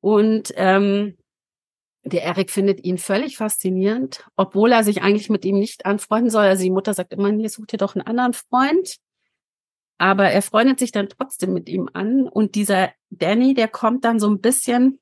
und 0.00 0.54
ähm, 0.56 1.18
der 2.04 2.22
Erik 2.22 2.50
findet 2.50 2.84
ihn 2.84 2.98
völlig 2.98 3.36
faszinierend, 3.36 4.24
obwohl 4.36 4.72
er 4.72 4.84
sich 4.84 5.02
eigentlich 5.02 5.28
mit 5.28 5.44
ihm 5.44 5.58
nicht 5.58 5.84
anfreunden 5.86 6.30
soll. 6.30 6.44
Also 6.44 6.62
die 6.62 6.70
Mutter 6.70 6.94
sagt 6.94 7.12
immer, 7.12 7.30
hier 7.30 7.48
sucht 7.48 7.72
ihr 7.72 7.78
doch 7.78 7.94
einen 7.94 8.06
anderen 8.06 8.32
Freund. 8.34 8.98
Aber 9.98 10.30
er 10.30 10.42
freundet 10.42 10.78
sich 10.78 10.92
dann 10.92 11.08
trotzdem 11.08 11.52
mit 11.52 11.68
ihm 11.68 11.88
an. 11.92 12.28
Und 12.28 12.54
dieser 12.54 12.92
Danny, 13.10 13.54
der 13.54 13.68
kommt 13.68 14.04
dann 14.04 14.18
so 14.18 14.28
ein 14.28 14.40
bisschen 14.40 15.00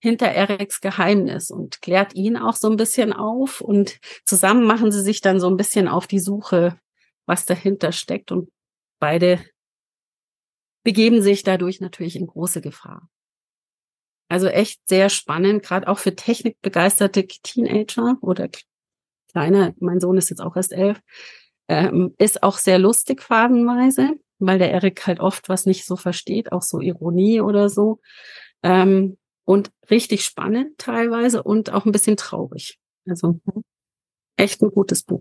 hinter 0.00 0.26
Eriks 0.26 0.80
Geheimnis 0.80 1.50
und 1.50 1.80
klärt 1.80 2.14
ihn 2.14 2.36
auch 2.36 2.56
so 2.56 2.68
ein 2.68 2.76
bisschen 2.76 3.12
auf. 3.12 3.60
Und 3.60 3.98
zusammen 4.24 4.64
machen 4.64 4.92
sie 4.92 5.02
sich 5.02 5.20
dann 5.20 5.40
so 5.40 5.48
ein 5.48 5.56
bisschen 5.56 5.88
auf 5.88 6.06
die 6.06 6.20
Suche, 6.20 6.78
was 7.26 7.46
dahinter 7.46 7.92
steckt. 7.92 8.30
Und 8.30 8.50
beide 9.00 9.42
begeben 10.84 11.22
sich 11.22 11.42
dadurch 11.42 11.80
natürlich 11.80 12.16
in 12.16 12.26
große 12.26 12.60
Gefahr. 12.60 13.08
Also 14.28 14.48
echt 14.48 14.88
sehr 14.88 15.08
spannend, 15.08 15.62
gerade 15.62 15.88
auch 15.88 15.98
für 15.98 16.14
technikbegeisterte 16.14 17.26
Teenager 17.26 18.16
oder 18.20 18.48
kleine, 19.30 19.74
mein 19.78 20.00
Sohn 20.00 20.16
ist 20.16 20.30
jetzt 20.30 20.40
auch 20.40 20.56
erst 20.56 20.72
elf, 20.72 21.00
ähm, 21.68 22.14
ist 22.18 22.42
auch 22.42 22.58
sehr 22.58 22.78
lustig 22.78 23.22
phasenweise, 23.22 24.18
weil 24.46 24.58
der 24.58 24.70
Erik 24.70 25.06
halt 25.06 25.20
oft 25.20 25.48
was 25.48 25.66
nicht 25.66 25.84
so 25.86 25.96
versteht, 25.96 26.52
auch 26.52 26.62
so 26.62 26.80
Ironie 26.80 27.40
oder 27.40 27.68
so. 27.68 28.00
Ähm, 28.62 29.18
und 29.44 29.70
richtig 29.90 30.24
spannend 30.24 30.78
teilweise 30.78 31.42
und 31.42 31.70
auch 31.72 31.84
ein 31.84 31.92
bisschen 31.92 32.16
traurig. 32.16 32.78
Also 33.06 33.40
echt 34.36 34.62
ein 34.62 34.70
gutes 34.70 35.02
Buch. 35.02 35.20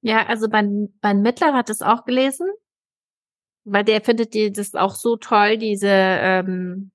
Ja, 0.00 0.26
also 0.26 0.48
mein, 0.50 0.94
mein 1.02 1.20
Mittler 1.22 1.52
hat 1.52 1.68
es 1.70 1.82
auch 1.82 2.04
gelesen, 2.04 2.48
weil 3.64 3.84
der 3.84 4.00
findet 4.00 4.34
die, 4.34 4.50
das 4.50 4.74
auch 4.74 4.94
so 4.94 5.16
toll, 5.16 5.58
diese 5.58 5.88
ähm, 5.88 6.90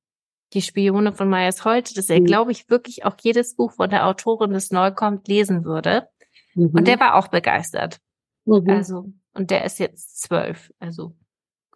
die 0.53 0.62
Spione 0.62 1.13
von 1.13 1.30
Meyers 1.30 1.65
Holt, 1.65 1.97
dass 1.97 2.10
er, 2.10 2.19
Mhm. 2.19 2.25
glaube 2.25 2.51
ich, 2.51 2.69
wirklich 2.69 3.06
auch 3.06 3.15
jedes 3.21 3.56
Buch 3.56 3.73
von 3.73 3.89
der 3.89 4.08
Autorin, 4.08 4.51
das 4.51 4.71
neu 4.71 4.91
kommt, 4.91 5.27
lesen 5.27 5.65
würde. 5.65 6.08
Mhm. 6.56 6.69
Und 6.73 6.88
der 6.88 6.99
war 6.99 7.15
auch 7.15 7.27
begeistert. 7.27 7.99
mhm. 8.45 8.69
Also, 8.69 9.12
und 9.38 9.52
der 9.52 9.63
ist 9.65 9.80
jetzt 9.80 10.21
zwölf. 10.21 10.71
Also, 10.80 11.15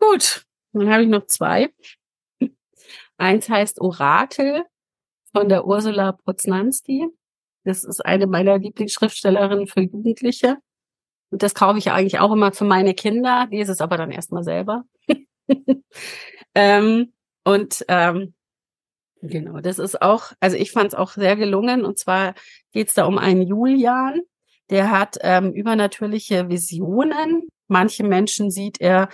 Gut, 0.01 0.47
dann 0.73 0.91
habe 0.91 1.03
ich 1.03 1.09
noch 1.09 1.27
zwei. 1.27 1.69
Eins 3.17 3.49
heißt 3.49 3.79
Orakel 3.79 4.65
von 5.31 5.47
der 5.47 5.67
Ursula 5.67 6.13
Poznanski. 6.13 7.07
Das 7.63 7.83
ist 7.83 8.03
eine 8.03 8.25
meiner 8.25 8.57
Lieblingsschriftstellerinnen 8.57 9.67
für 9.67 9.81
Jugendliche. 9.81 10.57
Und 11.29 11.43
das 11.43 11.53
kaufe 11.53 11.77
ich 11.77 11.91
eigentlich 11.91 12.19
auch 12.19 12.33
immer 12.33 12.51
für 12.51 12.65
meine 12.65 12.95
Kinder, 12.95 13.47
lese 13.51 13.71
es 13.71 13.79
aber 13.79 13.95
dann 13.97 14.09
erstmal 14.09 14.43
selber. 14.43 14.85
ähm, 16.55 17.13
und 17.43 17.85
ähm, 17.87 18.33
genau, 19.21 19.59
das 19.61 19.77
ist 19.77 20.01
auch, 20.01 20.31
also 20.39 20.57
ich 20.57 20.71
fand 20.71 20.87
es 20.87 20.95
auch 20.95 21.11
sehr 21.11 21.35
gelungen. 21.35 21.85
Und 21.85 21.99
zwar 21.99 22.33
geht 22.71 22.87
es 22.87 22.95
da 22.95 23.05
um 23.05 23.19
einen 23.19 23.43
Julian, 23.43 24.21
der 24.71 24.89
hat 24.89 25.17
ähm, 25.21 25.51
übernatürliche 25.51 26.49
Visionen. 26.49 27.47
Manche 27.67 28.03
Menschen 28.03 28.51
sieht 28.51 28.79
er 28.79 29.09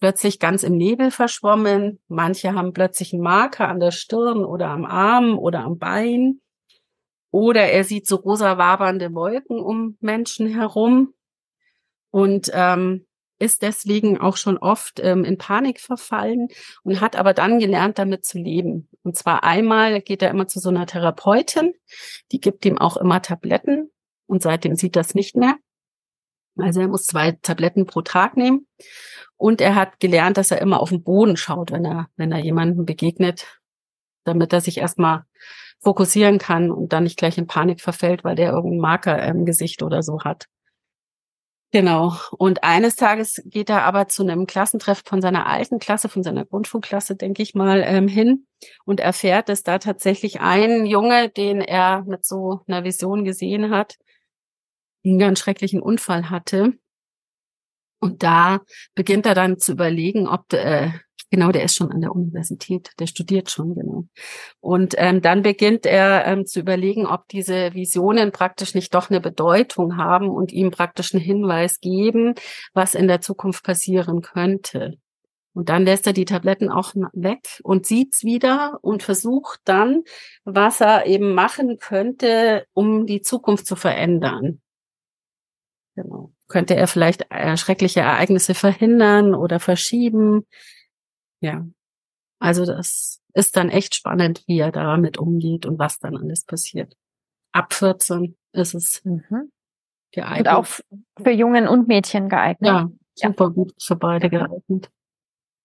plötzlich 0.00 0.40
ganz 0.40 0.64
im 0.64 0.76
Nebel 0.76 1.10
verschwommen. 1.10 2.00
Manche 2.08 2.54
haben 2.54 2.72
plötzlich 2.72 3.12
einen 3.12 3.22
Marker 3.22 3.68
an 3.68 3.80
der 3.80 3.92
Stirn 3.92 4.44
oder 4.44 4.68
am 4.68 4.84
Arm 4.84 5.38
oder 5.38 5.60
am 5.60 5.78
Bein. 5.78 6.40
Oder 7.30 7.70
er 7.70 7.84
sieht 7.84 8.06
so 8.06 8.16
rosa 8.16 8.58
wabernde 8.58 9.14
Wolken 9.14 9.58
um 9.58 9.96
Menschen 10.00 10.46
herum 10.48 11.14
und 12.10 12.50
ähm, 12.52 13.06
ist 13.38 13.62
deswegen 13.62 14.20
auch 14.20 14.36
schon 14.36 14.58
oft 14.58 15.00
ähm, 15.00 15.24
in 15.24 15.38
Panik 15.38 15.80
verfallen 15.80 16.48
und 16.82 17.00
hat 17.00 17.16
aber 17.16 17.34
dann 17.34 17.58
gelernt, 17.58 17.98
damit 17.98 18.24
zu 18.24 18.38
leben. 18.38 18.88
Und 19.02 19.16
zwar 19.16 19.42
einmal 19.42 20.00
geht 20.00 20.22
er 20.22 20.30
immer 20.30 20.46
zu 20.46 20.60
so 20.60 20.68
einer 20.68 20.86
Therapeutin, 20.86 21.74
die 22.30 22.40
gibt 22.40 22.64
ihm 22.64 22.78
auch 22.78 22.96
immer 22.96 23.20
Tabletten 23.22 23.90
und 24.26 24.42
seitdem 24.42 24.76
sieht 24.76 24.96
das 24.96 25.14
nicht 25.14 25.36
mehr. 25.36 25.56
Also 26.56 26.80
er 26.80 26.88
muss 26.88 27.06
zwei 27.06 27.32
Tabletten 27.32 27.86
pro 27.86 28.02
Tag 28.02 28.36
nehmen. 28.36 28.66
Und 29.36 29.60
er 29.60 29.74
hat 29.74 29.98
gelernt, 29.98 30.36
dass 30.36 30.50
er 30.50 30.60
immer 30.60 30.80
auf 30.80 30.90
den 30.90 31.02
Boden 31.02 31.36
schaut, 31.36 31.72
wenn 31.72 31.84
er, 31.84 32.08
wenn 32.16 32.32
er 32.32 32.38
jemandem 32.38 32.84
begegnet, 32.84 33.60
damit 34.24 34.52
er 34.52 34.60
sich 34.60 34.78
erstmal 34.78 35.24
fokussieren 35.82 36.38
kann 36.38 36.70
und 36.70 36.92
dann 36.92 37.04
nicht 37.04 37.18
gleich 37.18 37.36
in 37.36 37.46
Panik 37.46 37.80
verfällt, 37.80 38.24
weil 38.24 38.36
der 38.36 38.52
irgendeinen 38.52 38.80
Marker 38.80 39.22
im 39.24 39.44
Gesicht 39.44 39.82
oder 39.82 40.02
so 40.02 40.20
hat. 40.22 40.46
Genau. 41.72 42.14
Und 42.30 42.62
eines 42.62 42.94
Tages 42.94 43.42
geht 43.46 43.68
er 43.68 43.82
aber 43.82 44.06
zu 44.06 44.22
einem 44.22 44.46
Klassentreff 44.46 45.02
von 45.04 45.20
seiner 45.20 45.48
alten 45.48 45.80
Klasse, 45.80 46.08
von 46.08 46.22
seiner 46.22 46.44
Grundschulklasse, 46.44 47.16
denke 47.16 47.42
ich 47.42 47.56
mal, 47.56 47.82
ähm, 47.84 48.06
hin 48.06 48.46
und 48.84 49.00
erfährt, 49.00 49.48
dass 49.48 49.64
da 49.64 49.78
tatsächlich 49.80 50.40
ein 50.40 50.86
Junge, 50.86 51.30
den 51.30 51.60
er 51.60 52.04
mit 52.04 52.24
so 52.24 52.60
einer 52.68 52.84
Vision 52.84 53.24
gesehen 53.24 53.70
hat, 53.70 53.96
einen 55.04 55.18
ganz 55.18 55.38
schrecklichen 55.38 55.80
Unfall 55.80 56.30
hatte. 56.30 56.74
Und 58.00 58.22
da 58.22 58.60
beginnt 58.94 59.26
er 59.26 59.34
dann 59.34 59.58
zu 59.58 59.72
überlegen, 59.72 60.28
ob 60.28 60.52
äh, 60.52 60.90
genau, 61.34 61.50
der 61.50 61.64
ist 61.64 61.74
schon 61.74 61.90
an 61.90 62.00
der 62.00 62.14
Universität, 62.14 62.90
der 62.98 63.06
studiert 63.06 63.50
schon 63.50 63.74
genau. 63.74 64.04
Und 64.60 64.94
ähm, 64.98 65.20
dann 65.20 65.42
beginnt 65.42 65.84
er 65.84 66.24
ähm, 66.26 66.46
zu 66.46 66.60
überlegen, 66.60 67.06
ob 67.06 67.28
diese 67.28 67.74
Visionen 67.74 68.30
praktisch 68.30 68.74
nicht 68.74 68.94
doch 68.94 69.10
eine 69.10 69.20
Bedeutung 69.20 69.96
haben 69.96 70.28
und 70.28 70.52
ihm 70.52 70.70
praktisch 70.70 71.12
einen 71.12 71.22
Hinweis 71.22 71.80
geben, 71.80 72.34
was 72.72 72.94
in 72.94 73.08
der 73.08 73.20
Zukunft 73.20 73.64
passieren 73.64 74.22
könnte. 74.22 74.98
Und 75.54 75.68
dann 75.68 75.84
lässt 75.84 76.06
er 76.06 76.12
die 76.12 76.24
Tabletten 76.24 76.68
auch 76.68 76.94
weg 77.12 77.60
und 77.62 77.86
sieht's 77.86 78.24
wieder 78.24 78.78
und 78.82 79.02
versucht 79.02 79.60
dann, 79.64 80.02
was 80.44 80.80
er 80.80 81.06
eben 81.06 81.32
machen 81.32 81.78
könnte, 81.78 82.66
um 82.74 83.06
die 83.06 83.22
Zukunft 83.22 83.66
zu 83.66 83.76
verändern. 83.76 84.60
Genau. 85.96 86.32
Könnte 86.48 86.74
er 86.74 86.88
vielleicht 86.88 87.26
äh, 87.30 87.56
schreckliche 87.56 88.00
Ereignisse 88.00 88.54
verhindern 88.54 89.34
oder 89.34 89.60
verschieben? 89.60 90.46
Ja. 91.40 91.66
Also 92.40 92.66
das 92.66 93.20
ist 93.32 93.56
dann 93.56 93.70
echt 93.70 93.94
spannend, 93.94 94.42
wie 94.46 94.58
er 94.58 94.72
damit 94.72 95.18
umgeht 95.18 95.66
und 95.66 95.78
was 95.78 95.98
dann 95.98 96.16
alles 96.16 96.44
passiert. 96.44 96.94
Ab 97.52 97.72
14 97.72 98.36
ist 98.52 98.74
es 98.74 99.02
Mhm. 99.04 99.50
geeignet. 100.12 100.48
Und 100.48 100.52
auch 100.52 100.66
für 100.66 101.30
Jungen 101.30 101.68
und 101.68 101.86
Mädchen 101.88 102.28
geeignet. 102.28 102.68
ja, 102.68 102.88
super 103.14 103.50
gut 103.50 103.72
für 103.80 103.96
beide 103.96 104.28
geeignet. 104.30 104.90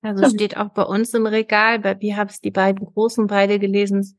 Also 0.02 0.30
steht 0.30 0.56
auch 0.56 0.70
bei 0.70 0.84
uns 0.84 1.14
im 1.14 1.26
Regal. 1.26 1.80
Bei 1.80 1.96
mir 1.96 2.16
habe 2.18 2.32
ich 2.32 2.40
die 2.40 2.52
beiden 2.52 2.86
großen 2.86 3.28
beide 3.28 3.60
gelesen 3.60 4.18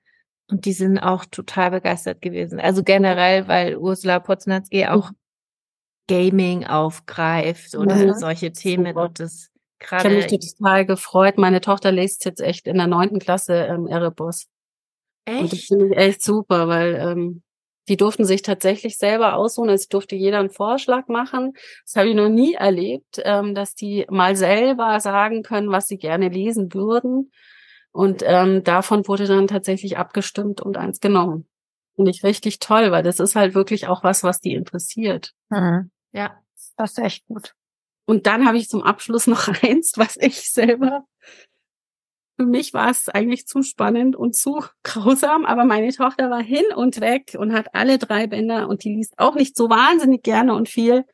und 0.50 0.64
die 0.66 0.72
sind 0.72 0.98
auch 0.98 1.24
total 1.24 1.70
begeistert 1.70 2.20
gewesen. 2.20 2.60
Also 2.60 2.82
generell, 2.82 3.48
weil 3.48 3.76
Ursula 3.76 4.18
Poznatzki 4.20 4.86
auch 4.86 5.10
Gaming 6.10 6.64
aufgreift 6.66 7.74
oder 7.74 7.94
Mhm. 7.94 8.14
solche 8.14 8.52
Themen 8.52 8.86
Super. 8.86 9.02
und 9.06 9.20
das 9.20 9.48
Ich 9.80 9.90
habe 9.92 10.02
gerade 10.02 10.14
mich 10.16 10.26
total 10.58 10.84
gefreut. 10.86 11.38
Meine 11.38 11.60
Tochter 11.60 11.92
liest 11.92 12.24
jetzt 12.24 12.40
echt 12.40 12.66
in 12.66 12.76
der 12.76 12.86
neunten 12.86 13.18
Klasse 13.18 13.54
ähm, 13.54 13.86
Erebus. 13.86 14.46
Und 15.28 15.44
das 15.44 15.52
echt. 15.52 15.68
finde 15.68 15.86
ich 15.86 15.96
echt 15.96 16.22
super, 16.22 16.68
weil 16.68 16.94
ähm, 16.96 17.42
die 17.88 17.96
durften 17.96 18.24
sich 18.24 18.42
tatsächlich 18.42 18.98
selber 18.98 19.34
aussuchen. 19.36 19.68
Also 19.70 19.82
es 19.82 19.88
durfte 19.88 20.16
jeder 20.16 20.38
einen 20.38 20.50
Vorschlag 20.50 21.08
machen. 21.08 21.52
Das 21.84 21.96
habe 21.96 22.08
ich 22.08 22.14
noch 22.14 22.28
nie 22.28 22.54
erlebt, 22.54 23.20
ähm, 23.24 23.54
dass 23.54 23.74
die 23.74 24.06
mal 24.10 24.36
selber 24.36 25.00
sagen 25.00 25.42
können, 25.42 25.70
was 25.70 25.88
sie 25.88 25.98
gerne 25.98 26.28
lesen 26.28 26.72
würden. 26.74 27.30
Und 27.92 28.22
ähm, 28.24 28.62
davon 28.64 29.08
wurde 29.08 29.26
dann 29.26 29.46
tatsächlich 29.48 29.98
abgestimmt 29.98 30.60
und 30.60 30.76
eins 30.76 31.00
genommen. 31.00 31.48
Finde 31.96 32.12
ich 32.12 32.22
richtig 32.22 32.60
toll, 32.60 32.92
weil 32.92 33.02
das 33.02 33.18
ist 33.18 33.34
halt 33.34 33.54
wirklich 33.54 33.88
auch 33.88 34.04
was, 34.04 34.22
was 34.22 34.40
die 34.40 34.54
interessiert. 34.54 35.32
Mhm. 35.48 35.90
Ja. 36.12 36.40
Das 36.76 36.92
ist 36.92 36.98
echt 36.98 37.26
gut. 37.26 37.54
Und 38.06 38.26
dann 38.26 38.46
habe 38.46 38.58
ich 38.58 38.68
zum 38.68 38.82
Abschluss 38.82 39.26
noch 39.28 39.48
eins, 39.62 39.92
was 39.96 40.16
ich 40.16 40.50
selber, 40.50 41.04
für 42.38 42.46
mich 42.46 42.72
war 42.72 42.88
es 42.90 43.10
eigentlich 43.10 43.46
zu 43.46 43.62
spannend 43.62 44.16
und 44.16 44.34
zu 44.34 44.64
grausam, 44.82 45.44
aber 45.44 45.64
meine 45.64 45.92
Tochter 45.92 46.30
war 46.30 46.42
hin 46.42 46.64
und 46.74 47.00
weg 47.00 47.36
und 47.38 47.52
hat 47.52 47.74
alle 47.74 47.98
drei 47.98 48.26
Bänder 48.26 48.66
und 48.68 48.82
die 48.84 48.94
liest 48.94 49.18
auch 49.18 49.34
nicht 49.34 49.56
so 49.56 49.68
wahnsinnig 49.68 50.22
gerne 50.22 50.54
und 50.54 50.68
viel. 50.68 51.04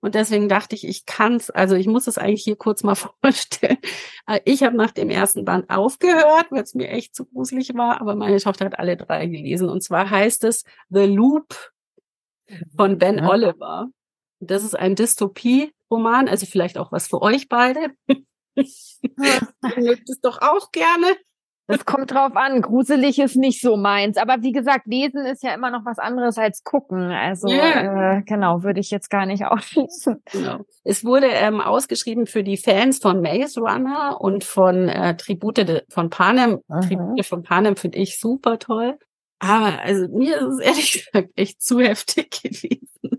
Und 0.00 0.14
deswegen 0.14 0.48
dachte 0.50 0.74
ich, 0.76 0.86
ich 0.86 1.06
kann's, 1.06 1.48
also 1.48 1.74
ich 1.74 1.86
muss 1.86 2.06
es 2.06 2.18
eigentlich 2.18 2.44
hier 2.44 2.56
kurz 2.56 2.82
mal 2.82 2.94
vorstellen. 3.22 3.78
Äh, 4.26 4.40
Ich 4.44 4.62
habe 4.62 4.76
nach 4.76 4.90
dem 4.90 5.08
ersten 5.08 5.46
Band 5.46 5.70
aufgehört, 5.70 6.46
weil 6.50 6.62
es 6.62 6.74
mir 6.74 6.90
echt 6.90 7.14
zu 7.14 7.24
gruselig 7.24 7.74
war, 7.74 8.00
aber 8.02 8.14
meine 8.14 8.38
Tochter 8.38 8.66
hat 8.66 8.78
alle 8.78 8.98
drei 8.98 9.26
gelesen. 9.26 9.70
Und 9.70 9.82
zwar 9.82 10.10
heißt 10.10 10.44
es 10.44 10.64
The 10.90 11.06
Loop 11.06 11.72
von 12.76 12.98
Ben 12.98 13.18
Ja. 13.18 13.28
Oliver. 13.30 13.88
Das 14.40 14.64
ist 14.64 14.74
ein 14.78 14.94
Dystopie-Roman, 14.94 16.28
also 16.28 16.46
vielleicht 16.46 16.78
auch 16.78 16.92
was 16.92 17.08
für 17.08 17.22
euch 17.22 17.48
beide. 17.48 17.90
Ihr 18.56 18.64
mögt 19.76 20.08
es 20.08 20.20
doch 20.20 20.40
auch 20.40 20.72
gerne. 20.72 21.06
Das 21.68 21.84
kommt 21.84 22.12
drauf 22.12 22.36
an. 22.36 22.62
Gruselig 22.62 23.18
ist 23.18 23.34
nicht 23.34 23.60
so 23.60 23.76
meins. 23.76 24.18
Aber 24.18 24.40
wie 24.42 24.52
gesagt, 24.52 24.86
lesen 24.86 25.26
ist 25.26 25.42
ja 25.42 25.52
immer 25.52 25.70
noch 25.72 25.84
was 25.84 25.98
anderes 25.98 26.38
als 26.38 26.62
gucken. 26.62 27.10
Also 27.10 27.48
Ja. 27.48 28.18
äh, 28.18 28.22
genau, 28.22 28.62
würde 28.62 28.78
ich 28.78 28.92
jetzt 28.92 29.10
gar 29.10 29.26
nicht 29.26 29.44
ausschließen. 29.44 30.22
Genau. 30.30 30.60
Es 30.84 31.04
wurde 31.04 31.26
ähm, 31.26 31.60
ausgeschrieben 31.60 32.26
für 32.26 32.44
die 32.44 32.56
Fans 32.56 32.98
von 33.00 33.20
Maze 33.20 33.58
Runner 33.60 34.16
und 34.20 34.44
von 34.44 34.88
äh, 34.88 35.16
Tribute 35.16 35.56
de, 35.66 35.82
von 35.88 36.08
Panem. 36.08 36.60
Mhm. 36.68 36.80
Tribute 36.82 37.26
von 37.26 37.42
Panem 37.42 37.74
finde 37.76 37.98
ich 37.98 38.20
super 38.20 38.60
toll. 38.60 38.96
Aber 39.40 39.80
also 39.82 40.06
mir 40.16 40.36
ist 40.36 40.54
es 40.54 40.60
ehrlich 40.60 40.92
gesagt 41.12 41.30
echt 41.34 41.60
zu 41.60 41.80
heftig 41.80 42.30
gewesen. 42.42 43.15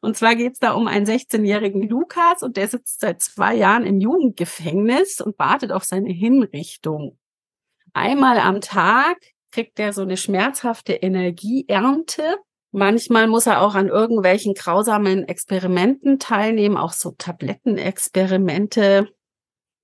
Und 0.00 0.16
zwar 0.16 0.34
geht's 0.34 0.58
da 0.58 0.72
um 0.72 0.86
einen 0.88 1.06
16-jährigen 1.06 1.88
Lukas 1.88 2.42
und 2.42 2.56
der 2.56 2.68
sitzt 2.68 3.00
seit 3.00 3.22
zwei 3.22 3.54
Jahren 3.54 3.86
im 3.86 4.00
Jugendgefängnis 4.00 5.20
und 5.20 5.38
wartet 5.38 5.72
auf 5.72 5.84
seine 5.84 6.12
Hinrichtung. 6.12 7.18
Einmal 7.92 8.38
am 8.38 8.60
Tag 8.60 9.18
kriegt 9.50 9.78
er 9.78 9.92
so 9.92 10.02
eine 10.02 10.16
schmerzhafte 10.16 10.94
Energieernte. 10.94 12.38
Manchmal 12.72 13.28
muss 13.28 13.46
er 13.46 13.60
auch 13.60 13.74
an 13.74 13.88
irgendwelchen 13.88 14.54
grausamen 14.54 15.28
Experimenten 15.28 16.18
teilnehmen, 16.18 16.78
auch 16.78 16.92
so 16.92 17.12
Tablettenexperimente. 17.12 19.08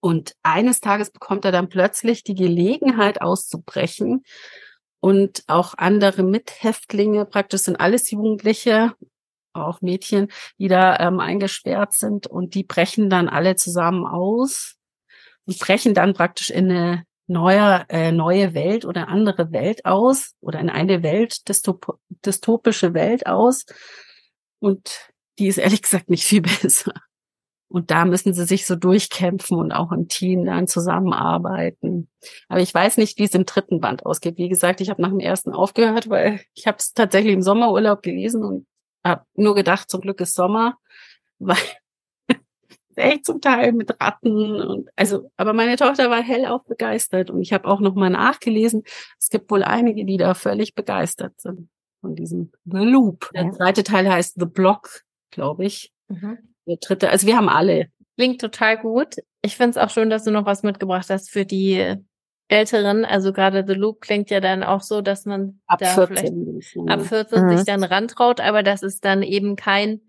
Und 0.01 0.35
eines 0.43 0.81
Tages 0.81 1.11
bekommt 1.11 1.45
er 1.45 1.53
dann 1.53 1.69
plötzlich 1.69 2.25
die 2.25 2.35
Gelegenheit 2.35 3.21
auszubrechen. 3.21 4.25
Und 5.01 5.45
auch 5.47 5.75
andere 5.77 6.23
Mithäftlinge, 6.23 7.25
praktisch 7.27 7.63
sind 7.63 7.77
alles 7.77 8.11
Jugendliche, 8.11 8.95
auch 9.61 9.81
Mädchen, 9.81 10.29
die 10.59 10.69
da 10.69 10.99
ähm, 10.99 11.21
eingesperrt 11.21 11.93
sind. 11.93 12.27
Und 12.27 12.55
die 12.55 12.65
brechen 12.65 13.11
dann 13.11 13.29
alle 13.29 13.57
zusammen 13.57 14.07
aus 14.07 14.77
und 15.47 15.59
brechen 15.59 15.95
dann 15.95 16.15
praktisch 16.15 16.51
in 16.51 16.71
eine 16.71 17.05
neue, 17.27 17.85
äh, 17.89 18.11
neue 18.13 18.55
Welt 18.55 18.85
oder 18.85 19.09
andere 19.09 19.53
Welt 19.53 19.85
aus 19.85 20.35
oder 20.41 20.61
in 20.61 20.71
eine 20.71 21.03
Welt, 21.03 21.49
dystop 21.49 21.99
dystopische 22.25 22.95
Welt 22.95 23.27
aus. 23.27 23.65
Und 24.61 25.11
die 25.39 25.47
ist 25.47 25.59
ehrlich 25.59 25.83
gesagt 25.83 26.11
nicht 26.11 26.25
viel 26.25 26.43
besser. 26.63 26.93
Und 27.71 27.91
da 27.91 28.07
müssen 28.07 28.33
sie 28.33 28.47
sich 28.47 28.67
so 28.67 28.77
durchkämpfen 28.77 29.59
und 29.59 29.73
auch 29.73 29.93
im 29.93 30.09
Team 30.09 30.47
dann 30.47 30.67
zusammenarbeiten. 30.67 32.09
Aber 32.49 32.61
ich 32.61 32.73
weiß 32.73 32.97
nicht, 32.97 33.19
wie 33.19 33.25
es 33.25 33.35
im 33.35 33.45
dritten 33.45 33.81
Band 33.81 34.07
ausgeht. 34.07 34.39
Wie 34.39 34.49
gesagt, 34.49 34.81
ich 34.81 34.89
habe 34.89 35.03
nach 35.03 35.11
dem 35.11 35.21
ersten 35.21 35.53
aufgehört, 35.53 36.09
weil 36.09 36.41
ich 36.55 36.67
habe 36.67 36.79
es 36.79 36.95
tatsächlich 36.95 37.35
im 37.35 37.43
Sommerurlaub 37.43 38.03
gelesen 38.03 38.43
und 38.43 38.67
habe 39.05 39.25
nur 39.35 39.55
gedacht, 39.55 39.91
zum 39.91 40.01
Glück 40.01 40.21
ist 40.21 40.35
Sommer, 40.35 40.79
weil 41.39 41.57
echt 42.97 43.27
zum 43.27 43.41
Teil 43.41 43.73
mit 43.73 44.01
Ratten 44.01 44.61
und 44.61 44.89
also, 44.97 45.31
aber 45.37 45.53
meine 45.53 45.77
Tochter 45.77 46.11
war 46.11 46.23
hellauf 46.23 46.65
begeistert 46.65 47.31
und 47.31 47.41
ich 47.41 47.53
habe 47.53 47.69
auch 47.69 47.81
noch 47.81 47.95
mal 47.95 48.11
nachgelesen. 48.11 48.83
Es 49.19 49.29
gibt 49.29 49.51
wohl 49.51 49.63
einige, 49.63 50.05
die 50.05 50.17
da 50.17 50.35
völlig 50.35 50.75
begeistert 50.75 51.41
sind 51.41 51.69
von 52.01 52.15
diesem 52.15 52.53
The 52.65 52.79
Loop. 52.79 53.31
Der 53.35 53.53
zweite 53.53 53.83
Teil 53.83 54.11
heißt 54.11 54.37
The 54.39 54.47
Block, 54.47 55.05
glaube 55.31 55.65
ich. 55.65 55.93
Mhm. 56.09 56.39
Der 56.67 56.77
dritte, 56.77 57.11
also 57.11 57.27
wir 57.27 57.37
haben 57.37 57.49
alle. 57.49 57.89
Klingt 58.17 58.41
total 58.41 58.79
gut. 58.79 59.17
Ich 59.43 59.57
finde 59.57 59.71
es 59.71 59.77
auch 59.77 59.91
schön, 59.91 60.11
dass 60.11 60.25
du 60.25 60.31
noch 60.31 60.45
was 60.45 60.63
mitgebracht 60.63 61.09
hast 61.09 61.31
für 61.31 61.45
die 61.45 61.97
Älteren. 62.49 63.05
Also 63.05 63.33
gerade 63.33 63.65
The 63.67 63.75
Loop 63.75 64.01
klingt 64.01 64.31
ja 64.31 64.41
dann 64.41 64.63
auch 64.63 64.81
so, 64.83 65.01
dass 65.01 65.25
man 65.27 65.61
Ab 65.67 65.79
da 65.81 66.07
vielleicht 66.07 66.21
14. 66.29 66.47
würde 66.47 66.59
ich 66.59 66.73
sagen. 66.73 66.89
ab 66.89 67.01
14 67.03 67.45
Mhm. 67.45 67.57
sich 67.57 67.67
dann 67.67 67.85
rantraut, 67.85 68.41
aber 68.41 68.63
dass 68.63 68.83
es 68.83 69.01
dann 69.01 69.23
eben 69.23 69.55
kein 69.57 70.01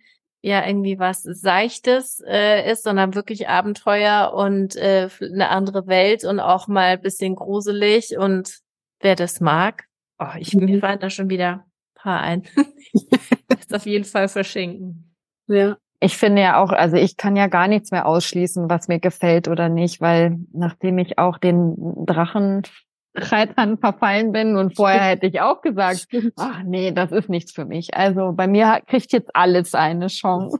ja 0.41 0.65
irgendwie 0.65 0.97
was 0.99 1.23
Seichtes 1.23 2.23
äh, 2.25 2.71
ist, 2.71 2.84
sondern 2.84 3.13
wirklich 3.13 3.49
Abenteuer 3.49 4.32
und 4.34 4.78
äh, 4.78 5.10
eine 5.21 5.49
andere 5.49 5.86
Welt 5.88 6.23
und 6.23 6.39
auch 6.39 6.69
mal 6.69 6.93
ein 6.93 7.02
bisschen 7.02 7.36
gruselig 7.36 8.17
und 8.17 8.60
wer 9.02 9.15
das 9.15 9.41
mag, 9.41 9.84
oh, 10.17 10.28
ich 10.38 10.54
Mhm. 10.56 10.65
mir 10.65 10.80
fallen 10.80 10.99
da 10.99 11.10
schon 11.10 11.30
wieder 11.30 11.65
ein 11.65 12.02
paar 12.02 12.21
ein. 12.21 12.43
das 13.49 13.82
auf 13.82 13.86
jeden 13.86 14.06
Fall 14.06 14.30
verschenken. 14.30 15.13
ja. 15.47 15.78
Ich 16.02 16.18
finde 16.18 16.42
ja 16.42 16.62
auch, 16.62 16.72
also 16.72 16.96
ich 16.96 17.18
kann 17.18 17.36
ja 17.36 17.48
gar 17.48 17.68
nichts 17.68 17.92
mehr 17.92 18.06
ausschließen, 18.06 18.70
was 18.70 18.88
mir 18.88 19.00
gefällt 19.00 19.48
oder 19.48 19.68
nicht, 19.68 20.00
weil 20.00 20.38
nachdem 20.54 20.98
ich 20.98 21.18
auch 21.18 21.38
den 21.38 21.76
Drachenreitern 22.06 23.78
verfallen 23.80 24.32
bin 24.32 24.56
und 24.56 24.78
vorher 24.78 25.02
hätte 25.02 25.28
ich 25.28 25.42
auch 25.42 25.62
gesagt, 25.62 26.08
ach 26.38 26.64
nee, 26.64 26.94
das 26.94 27.12
ist 27.12 27.28
nichts 27.28 27.52
für 27.52 27.66
mich. 27.66 27.96
Also 27.96 28.32
bei 28.34 28.48
mir 28.48 28.82
kriegt 28.88 29.12
jetzt 29.12 29.36
alles 29.36 29.76
eine 29.76 30.08
Chance. 30.08 30.60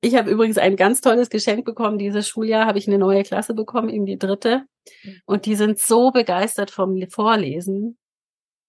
Ich 0.00 0.14
habe 0.14 0.30
übrigens 0.30 0.58
ein 0.58 0.76
ganz 0.76 1.00
tolles 1.00 1.28
Geschenk 1.28 1.64
bekommen. 1.64 1.98
Dieses 1.98 2.28
Schuljahr 2.28 2.66
habe 2.66 2.78
ich 2.78 2.86
eine 2.86 2.98
neue 2.98 3.24
Klasse 3.24 3.52
bekommen, 3.52 3.88
eben 3.88 4.06
die 4.06 4.18
dritte. 4.18 4.62
Und 5.26 5.44
die 5.44 5.56
sind 5.56 5.80
so 5.80 6.12
begeistert 6.12 6.70
vom 6.70 6.96
Vorlesen, 7.10 7.97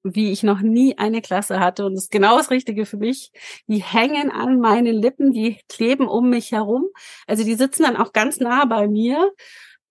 wie 0.04 0.32
ich 0.32 0.44
noch 0.44 0.62
nie 0.62 0.98
eine 0.98 1.22
Klasse 1.22 1.60
hatte. 1.60 1.86
Und 1.86 1.96
das 1.96 2.06
ist 2.06 2.12
genau 2.12 2.38
das 2.38 2.52
Richtige 2.52 2.86
für 2.86 2.98
mich. 2.98 3.32
Die 3.68 3.84
hängen 3.84 4.32
an 4.32 4.60
meinen 4.60 4.96
Lippen, 4.96 5.32
die 5.32 5.60
kleben 5.68 6.08
um 6.08 6.30
mich 6.30 6.52
herum. 6.52 6.86
Also 7.28 7.44
die 7.44 7.56
sitzen 7.56 7.84
dann 7.84 7.98
auch 7.98 8.14
ganz 8.14 8.40
nah 8.40 8.66
bei 8.66 8.88
mir. 8.88 9.32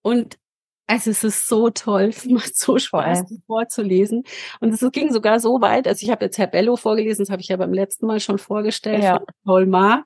Und 0.03 0.39
also 0.87 1.11
es 1.11 1.23
ist 1.23 1.49
so 1.49 1.69
toll, 1.69 2.05
es 2.05 2.25
macht 2.25 2.57
so 2.57 2.79
Spaß, 2.79 3.27
die 3.27 3.43
vorzulesen. 3.47 4.25
Und 4.61 4.73
es 4.73 4.81
ging 4.93 5.13
sogar 5.13 5.39
so 5.39 5.61
weit, 5.61 5.87
also 5.87 6.03
ich 6.03 6.11
habe 6.11 6.25
jetzt 6.25 6.39
Herr 6.39 6.47
Bello 6.47 6.77
vorgelesen, 6.77 7.25
das 7.27 7.31
habe 7.31 7.43
ich 7.43 7.49
ja 7.49 7.59
beim 7.59 7.75
letzten 7.75 8.07
Mal 8.07 8.21
schon 8.21 8.39
vorgestellt, 8.39 9.03
Ja. 9.05 9.19
von 9.19 9.27
Paul 9.45 9.67
Maar. 9.67 10.05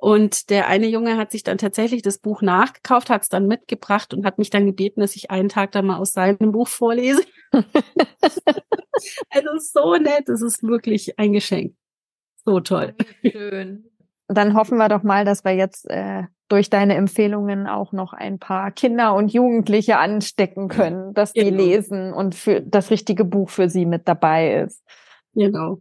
Und 0.00 0.48
der 0.50 0.68
eine 0.68 0.86
Junge 0.86 1.16
hat 1.16 1.32
sich 1.32 1.42
dann 1.42 1.58
tatsächlich 1.58 2.02
das 2.02 2.18
Buch 2.18 2.40
nachgekauft, 2.40 3.10
hat 3.10 3.22
es 3.22 3.28
dann 3.28 3.48
mitgebracht 3.48 4.14
und 4.14 4.24
hat 4.24 4.38
mich 4.38 4.48
dann 4.48 4.64
gebeten, 4.64 5.00
dass 5.00 5.16
ich 5.16 5.32
einen 5.32 5.48
Tag 5.48 5.72
da 5.72 5.82
mal 5.82 5.98
aus 5.98 6.12
seinem 6.12 6.52
Buch 6.52 6.68
vorlese. 6.68 7.22
also 9.30 9.50
so 9.58 9.96
nett, 9.96 10.28
es 10.28 10.40
ist 10.40 10.62
wirklich 10.62 11.18
ein 11.18 11.32
Geschenk. 11.32 11.74
So 12.44 12.60
toll. 12.60 12.94
Schön. 13.28 13.90
Dann 14.28 14.54
hoffen 14.54 14.78
wir 14.78 14.88
doch 14.88 15.02
mal, 15.02 15.24
dass 15.24 15.44
wir 15.44 15.52
jetzt 15.56 15.90
äh, 15.90 16.24
durch 16.48 16.70
deine 16.70 16.94
Empfehlungen 16.94 17.66
auch 17.66 17.92
noch 17.92 18.12
ein 18.12 18.38
paar 18.38 18.70
Kinder 18.70 19.14
und 19.14 19.32
Jugendliche 19.32 19.98
anstecken 19.98 20.68
können, 20.68 21.12
dass 21.12 21.32
die 21.32 21.44
Genau. 21.44 21.56
lesen 21.56 22.12
und 22.12 22.36
für 22.36 22.60
das 22.60 22.90
richtige 22.90 23.24
Buch 23.24 23.50
für 23.50 23.68
sie 23.68 23.84
mit 23.84 24.06
dabei 24.06 24.60
ist. 24.62 24.82
Genau. 25.34 25.80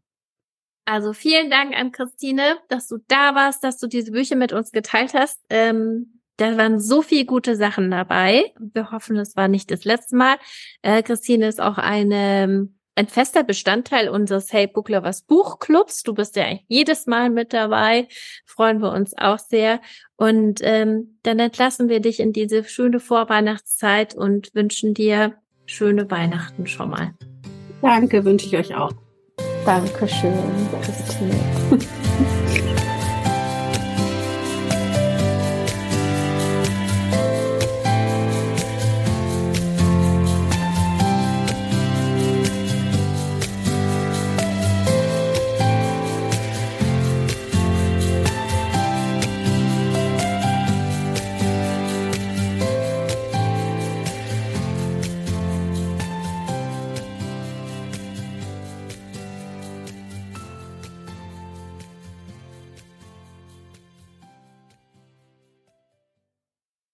Also 0.88 1.12
vielen 1.12 1.50
Dank 1.50 1.76
an 1.76 1.92
Christine, 1.92 2.60
dass 2.70 2.88
du 2.88 2.98
da 3.10 3.36
warst, 3.36 3.62
dass 3.62 3.78
du 3.78 3.88
diese 3.88 4.14
Bücher 4.14 4.38
mit 4.38 4.54
uns 4.54 4.72
geteilt 4.72 5.14
hast. 5.14 5.38
Ähm, 5.50 6.22
da 6.38 6.56
waren 6.56 6.80
so 6.80 7.02
viele 7.02 7.26
gute 7.26 7.58
Sachen 7.58 7.92
dabei. 7.92 8.54
Wir 8.58 8.90
hoffen, 8.92 9.18
es 9.18 9.36
war 9.36 9.50
nicht 9.50 9.70
das 9.70 9.84
letzte 9.84 10.16
Mal. 10.16 10.38
Äh, 10.84 11.04
Christine 11.04 11.50
ist 11.50 11.60
auch 11.60 11.78
eine 11.78 12.44
ähm, 12.44 12.74
ein 12.96 13.08
fester 13.08 13.44
Bestandteil 13.44 14.08
unseres 14.08 14.52
Hey 14.52 14.66
Book 14.66 14.88
Lovers 14.88 15.24
Buchclubs. 15.24 16.04
Du 16.04 16.14
bist 16.14 16.38
ja 16.38 16.46
jedes 16.68 17.06
Mal 17.06 17.30
mit 17.30 17.52
dabei. 17.52 18.08
Freuen 18.46 18.82
wir 18.82 18.92
uns 18.92 19.14
auch 19.16 19.40
sehr. 19.40 19.82
Und 20.16 20.62
ähm, 20.64 21.20
dann 21.22 21.38
entlassen 21.38 21.90
wir 21.90 22.00
dich 22.00 22.22
in 22.22 22.32
diese 22.32 22.64
schöne 22.64 23.02
Vorweihnachtszeit 23.02 24.16
und 24.16 24.56
wünschen 24.56 24.94
dir 24.94 25.36
schöne 25.66 26.10
Weihnachten 26.10 26.66
schon 26.66 26.90
mal. 26.90 27.14
Danke, 27.82 28.24
wünsche 28.26 28.48
ich 28.48 28.58
euch 28.58 28.74
auch. 28.74 28.94
Dankeschön, 29.68 30.32
Christine. 30.82 31.36